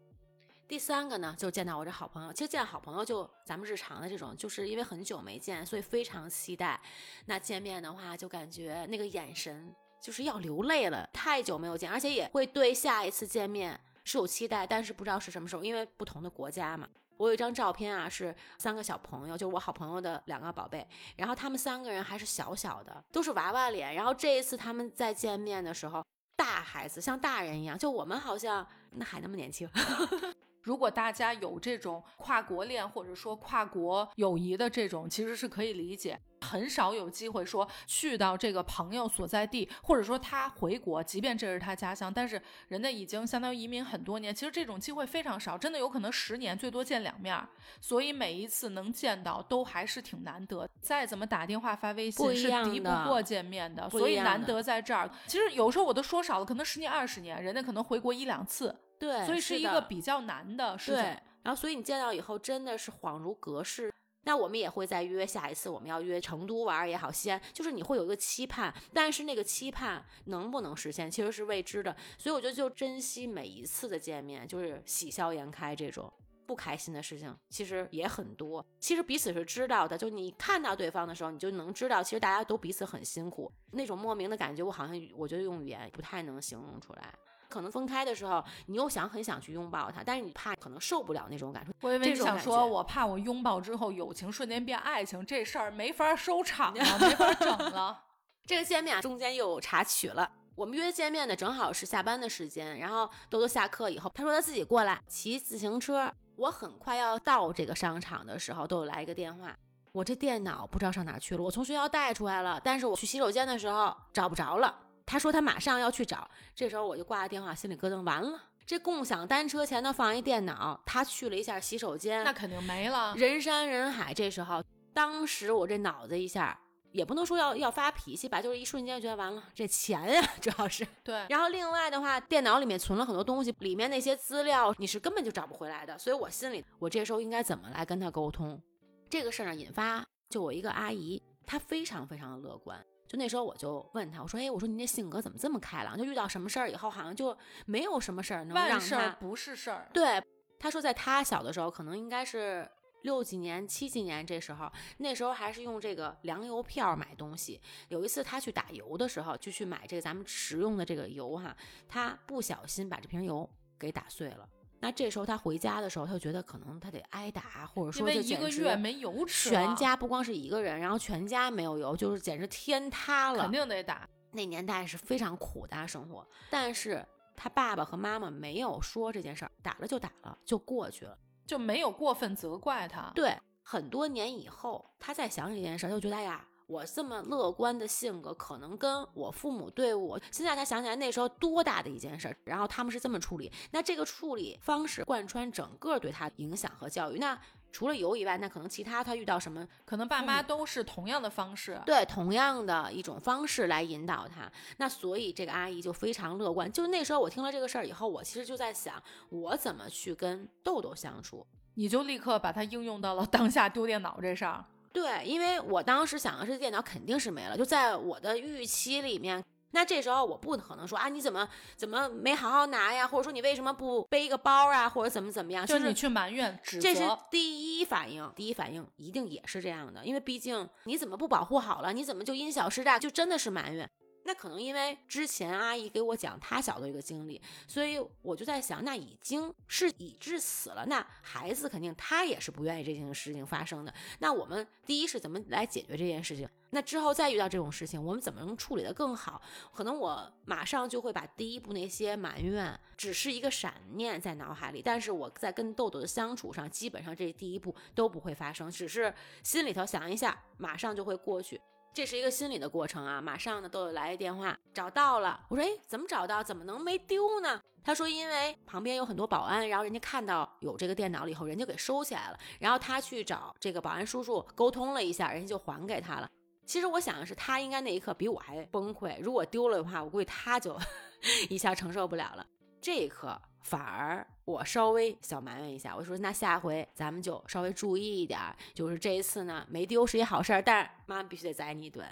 [0.67, 2.33] 第三个呢，就见到我这好朋友。
[2.33, 6.79] 其实见好朋友就咱们日常的这种，就是因为很久没见，所以非常期待。
[7.25, 16.89] 那见面的话，就感觉那个眼神就是要流泪了，太久没有见，而且也会对下一次见面是有期待，但是不知道是什么时候，因为不同的国家嘛。
[17.17, 20.85] 我有一张照片啊，是三个小朋友，就是我好朋友的两个宝贝，
[21.15, 23.95] 然后他们三个人还是小小的，都是娃娃脸。
[23.95, 26.03] 然后这一次他们再见面的时候，
[26.35, 29.69] 大孩子像大人一样，就我们好像那还那么年轻。
[30.65, 36.19] 如果大家有这种跨国恋或者说跨国友谊的这种，其实是可以理解。
[36.41, 47.47] 很少有机会说去到这个朋友所在地，或者说他回国，即便这是他家乡，但是人家已经相当于移民很多年，其实这种机会非常少，真的有可能十年最多见两面儿，
[47.79, 50.67] 所以每一次能见到都还是挺难得。
[50.81, 55.09] 再怎么打电话发微不信是敌不过见面的，不所以难得在这儿。
[55.25, 58.75] 其实有时候我都说少了，可能十年二十年，人家可能回国一两次，
[59.05, 60.95] 对，所以是一个比较难的事情。
[60.95, 61.03] 对，
[61.43, 63.93] 然后所以你见到以后真的是恍如隔世。
[64.27, 71.95] 那我们也会再约下一次，我们要约成都玩儿也好，西安，就是你会有一个期盼，但是那个期盼能不能实现，其实是未知的。
[72.17, 76.11] 所以我觉得就珍惜每一次的见面，就是喜笑颜开这种。
[76.47, 79.97] 不开心的事情其实也很多，其实彼此是知道的。
[79.97, 87.13] 就你看到对方的时候，你就能知道，其实大家都彼此很辛苦，那种莫名的感觉，我好像我觉得用语言不太能形容出来。
[87.55, 91.71] 可能分开的时候，你又想很想去拥抱他，但是你怕可能受不了那种感受。
[91.79, 98.03] 我以为这种感你想说，我怕我拥抱之后，友情瞬间变爱情，这事儿没法收场了， 没法整了。
[98.45, 100.29] 这个见面啊，中间又有插曲了。
[100.55, 106.13] 我们约见面的正好是下班的时间，然后豆豆下课以后，他说他自己过来骑自行车。
[106.35, 109.57] 我很快要到这个商场的时候，豆豆来一个电话，
[109.93, 114.75] 我这电脑不知道上哪去了，我从学校带出来了，但是我去洗手间的时候找不着了。
[115.05, 118.41] 他说他马上要去找，这时候我就挂了电话，心里咯噔，完了。
[118.65, 123.13] 这共享单车前头放一电脑，他去了一下洗手间，那肯定没了。
[123.15, 124.11] 人山人海。
[124.11, 126.59] 这时候，当时我这脑子一下，
[126.91, 130.83] 也不能说要要发脾气吧，就是一瞬间觉得完了，这钱呀， 主要是。
[131.03, 138.59] 对，然后另外的话，电脑里面存了很多东西，里面那些资料你是根本就找不回来的，所以我心里，我这时候应该怎么来跟他沟通？
[139.07, 142.83] 这个事儿呢，引发就我一个阿姨，她非常非常的乐观。
[143.07, 145.97] 就那时候我就问他，我说，哎，我说您这性格怎么这么开朗？
[145.97, 149.87] 就遇到什么事儿以后，好像就没有什么事儿能让万事不是事儿。
[149.93, 150.21] 对，
[150.59, 152.67] 他说在他小的时候，可能应该是
[153.03, 157.61] 六几年、七几年这时候，那时候还是用这个粮油票买东西。
[157.89, 161.55] 有一次他去打油的时候，就去买这个咱们食用的这个油哈，
[161.87, 163.47] 他不小心把这瓶油
[163.77, 164.49] 给打碎了。
[164.79, 173.51] 那这时候他回家的时候，他就觉得可能他得挨打，或者因说为一个月没油吃，全家不光是一个人，然后全家没有油，就是简直天塌了肯。
[173.51, 174.07] 定得打。
[174.31, 177.03] 那年代是非常苦的啊生活，但是
[177.37, 181.17] 他爸爸和妈妈没有说这件事儿，打了就打了，就过去了。
[181.47, 183.11] 就没有过分责怪他。
[183.15, 197.19] 对，很多年以后，他再想起这件事儿，他就觉得哎呀，我这么乐观的性格，可能跟我父母对我，现在才想起来那时候多大的一件事儿，然后他们是这么处理，那这个处理方式贯穿整个对他影响和教育。
[197.19, 197.39] 那
[197.71, 201.79] 除了油以外，那可能其他他遇到什么可能爸妈都是同样的方式。
[201.85, 204.49] 对，同样的一种方式来引导他。
[204.77, 206.71] 那所以这个阿姨就非常乐观。
[206.71, 211.45] 就那时候我听了这个事儿以后，我其实就在想，我怎么去跟豆豆相处。
[211.73, 214.65] 你就立刻把它应用到了当下丢电脑这上。
[214.95, 219.43] 对，因为我当时想的是电脑肯定是没了，就在我的预期里面。
[219.71, 225.65] 那这时候我不可能说啊，你怎么怎么没好好拿呀，或者说你为什么不背一个包啊，或者怎么怎么样？
[225.65, 233.89] 就是你去埋怨、指责，这是第一反应，第一反应一定也是这样的，因为毕竟你怎么不保护好了，你怎么就因小失大，就真的是埋怨。
[234.27, 243.93] 那可能因为之前阿姨给我讲她小的一个经历，所以我就在想，那已经是已至死了，那孩子肯定他也是不愿意这件事情发生的。
[244.19, 246.49] 那我们第一是怎么来解决这件事情？
[246.71, 249.39] 那之后再遇到这种事情，我们怎么能处理得更好？
[249.71, 259.13] 可能我马上就会把第一步那些埋怨只是一个闪念在脑海里，但是我在跟豆豆的相处上，基本上这第一步都不会发生，只是
[259.43, 261.61] 心里头想一下，马上就会过去。
[261.95, 263.21] 这是一个心理的过程啊！
[263.21, 265.39] 马上呢，都有来一电话，找到了。
[265.47, 266.43] 我说，哎，怎么找到？
[266.43, 267.61] 怎么能没丢呢？
[267.85, 272.37] 他说，因为旁边有很多保安，然后人家看到有这个电脑了以后，人家给收起来了。
[272.59, 276.29] 然后他去找这个保安叔叔沟通了一下，人家就还给他了。
[276.65, 279.17] 其实我想的是，他应该那一刻比我还崩溃。
[279.21, 280.77] 如果丢了的话，我估计他就
[281.49, 282.45] 一下承受不了了。
[282.85, 283.41] 这一刻。
[283.63, 288.39] 反而我稍微小埋怨一下，我说那下回咱们就稍微注意一点，
[288.75, 292.07] 就是这一次呢没丢是一好事儿，但是妈妈必须得宰你一顿，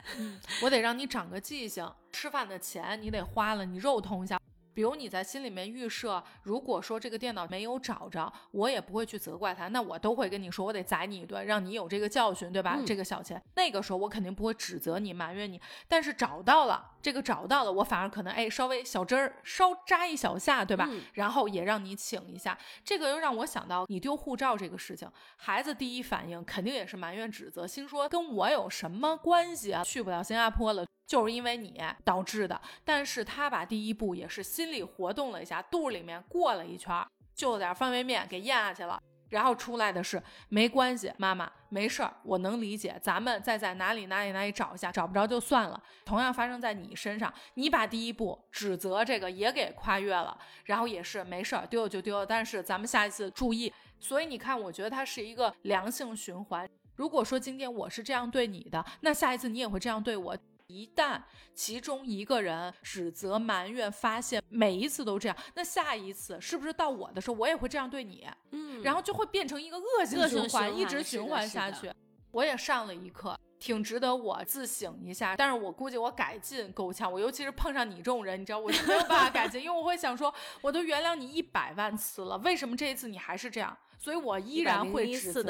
[0.63, 4.39] 我得让你长个记性，吃饭的钱你得花了，你肉痛一下。
[4.73, 12.79] 比如你在心里面预设，如果说这个电脑没有找着，我也不会去责怪他，那我都会跟你说，我得宰你一顿，让你有这个教训，对吧？
[12.83, 15.61] 这个小钱，那个时候我肯定不会指责你、埋怨你。
[15.87, 20.89] 但是找到了，这个找到了，我反而可能哎稍微小针儿稍扎一小下，对吧？
[21.13, 29.83] 然后也让你请一下，这个又让我想到你丢护照这个事情，孩子第一反应肯定也是埋怨指责，心说跟我有什么关系啊？
[29.83, 30.85] 去不了新加坡了。
[31.05, 38.99] 就是因为你导致的，但是他把第一步也是心理活动了一下，肚里面过了一圈，就点方便面给咽下去了，
[39.33, 45.81] 然后出来的是没关系，妈妈没事儿，我能理解，咱们再在哪里哪里哪里找一下，找不着就算了。
[46.05, 53.73] 同样发生在你身上，你把第一步指责这个也给跨越了，然后也是没事儿，丢了就丢了，但是咱们下一次注意。
[53.99, 56.69] 所以你看，我觉得它是一个良性循环。
[56.95, 60.37] 如果说今天我是这样对你的，那下一次你也会这样对我。
[60.67, 61.21] 一旦
[61.53, 68.27] 其中一个人指责、埋怨、发现，每一次都这样，那下一次是不是到我的时候，我也会这样对你？
[68.51, 71.91] 嗯，然后就会变成一个恶性循环，一直循环下去。
[72.31, 75.35] 我也上了一课，挺值得我自省一下。
[75.35, 83.77] 但是我估计我改进够呛，我尤其是碰上你这种人，你知道，我就没有办法改进，因为我会想说，我都原谅你一百万次了，为什么这一次你还是这样？
[83.99, 85.43] 所以我依然会指责。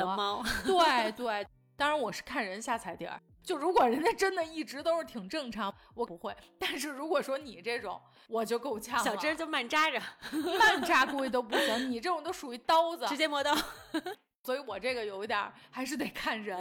[0.65, 1.47] 对对，
[1.77, 3.21] 当然我是看人下踩点儿。
[3.43, 6.35] 就如果人家真的一直都是挺正常，我不会。
[6.57, 9.03] 但是如果说你这种，我就够呛了。
[9.03, 10.01] 小针就慢扎着，
[10.57, 11.91] 慢扎估计都不行。
[11.91, 13.53] 你这种都属于刀子， 直接磨刀。
[14.43, 16.59] 所以我这个有一点还是得看人。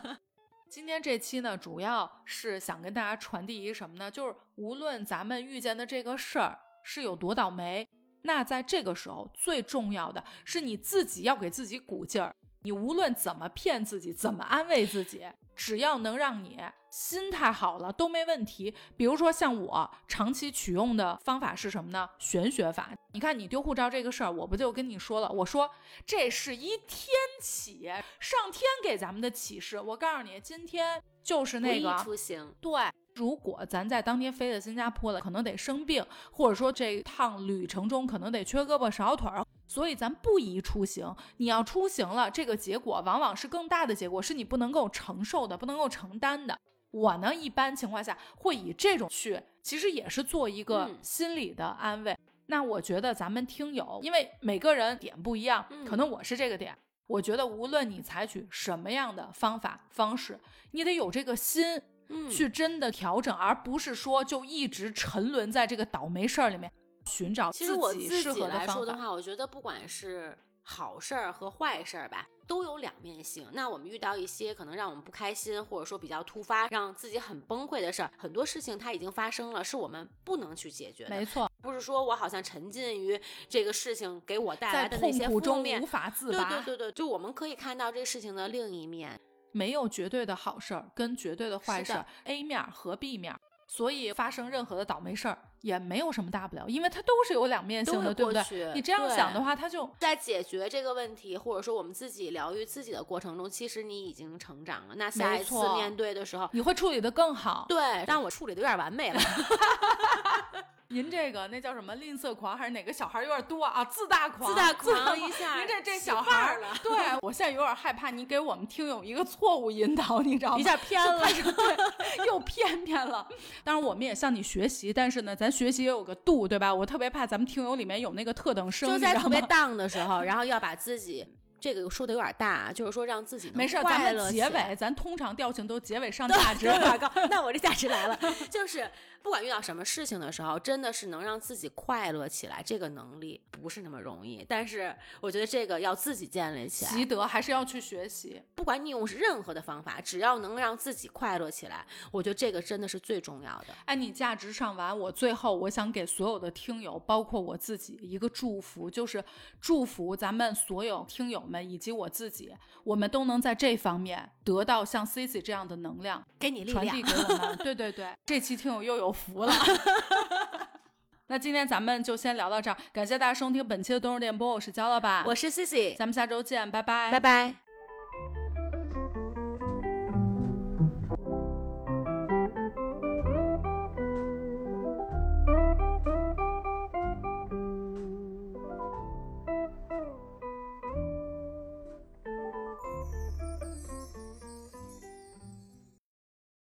[0.68, 4.10] 今天这期呢，主要是想跟大家传递一个什么呢？
[4.10, 7.88] 就是无论咱们遇见的这个事儿是有多倒霉，
[8.22, 12.34] 那在这个时候最重要的是你自己要给自己鼓劲儿。
[12.62, 15.26] 你无论怎么骗自己，怎么安慰自己。
[15.60, 16.58] 只要能让你
[16.88, 18.74] 心态好了都没问题。
[18.96, 22.08] 比如说像我长期取用的方法是什么呢？
[22.18, 22.88] 玄学法。
[23.12, 25.28] 你看你丢护照这个事儿，我不就跟你说了？
[25.30, 25.70] 我说
[26.06, 27.08] 这是一天
[27.42, 29.78] 启，上天给咱们的启示。
[29.78, 32.54] 我告诉你，今天就是那个出行。
[32.58, 36.02] 对，如果咱在当天飞的新加坡了，可能得生病，
[36.32, 39.44] 或者说这趟旅程中可能得缺胳膊少腿儿。
[39.70, 41.14] 所以咱不宜出行。
[41.36, 46.58] 你要出行了，这个结果往往是更大的结果，是你不能够承受的，不能够承担的。
[46.90, 52.18] 我呢，一般情况下会以这种去，其实也是做一个心理的安慰。
[52.46, 56.76] 那我觉得咱们听友，因为每个人点不一样，可能我是这个点。
[57.06, 60.40] 我觉得无论你采取什么样的方法方式，
[60.72, 61.80] 你得有这个心，
[62.28, 66.72] 去真的调整，而不是说就一直沉沦在这个倒霉事儿里面。
[67.10, 73.48] 寻找其实我自己来说的话，我觉得不管是好事儿和坏事儿吧，都有两面性。
[73.52, 81.10] 那我们遇到一些可能让我们不开心，或者说比较突发，让自己很崩溃的事儿，很多事情它已经发生了，是我们不能去解决的。
[81.10, 86.48] 没错，不是说我好像沉浸于这个事情给我带来的那些负面，无法自拔。
[86.48, 89.18] 对对对对，就我们可以看到这事情的另一面，
[89.52, 93.34] 没有绝对的好事儿跟绝对的坏事儿，A 面和 B 面。
[93.66, 98.42] 所以发生任何的倒霉事儿也没有什么大不了，因为它都是有两面性的，对不对？
[98.74, 104.94] 你这样想的话，它就在解决这个问题，或者说我们自己疗愈自己的过程中，其实你已经成长了。
[104.96, 107.66] 那下一次面对的时候，你会处理的更好。
[107.68, 109.20] 对，但我处理的有点完美了。
[110.92, 113.84] 您这个那叫什么吝啬狂还是哪个小孩有点多啊？
[113.84, 116.74] 自大狂，自大狂一下，您这这小孩了。
[116.82, 120.58] 对我现在有点害怕，你给我们听友一个错误引导，你知道吗？
[120.58, 123.24] 一下偏了，对，又偏偏了。
[123.62, 126.74] 当然我们也向你学习，但是呢，咱学习也有个度，对吧？
[126.74, 131.24] 我特别怕咱们听友里面有那个特等生，就在特别荡的时候，然后要把自己。
[131.62, 136.66] 这个说的有点大，就是说让自己没事，咱们结尾，咱通常调性都结尾上价值
[136.98, 137.12] 高。
[137.28, 138.18] 那我这价值来了，
[138.50, 138.90] 就是
[139.22, 144.44] 不管遇到什么事情的时候，真的是能让自己快乐起来，这个能力不是那么容易。
[144.48, 148.42] 但是我觉得这个要自己建立起来，习得还是要去学习。
[148.54, 153.74] 不管你用任何的方法，只要能让自己快乐起来，我觉得这个真的是最重要的。
[153.84, 159.22] 哎，你价值上完，我最后我想给所有的听友，包括我自己一个祝福，就是
[159.60, 162.54] 祝福咱们所有听友们以及我自己，
[162.84, 167.16] 我们都能在这方面得到像 Cici 这样的能量，给你力传递量。
[167.16, 167.56] 给我们。
[167.58, 169.52] 对对对，这期听友又有福了。
[171.28, 177.69] 那今天咱们就先聊到这儿，感谢大家收听本期的东日电波，我是焦老板，我是 Cici，咱们下周见，拜拜，拜拜。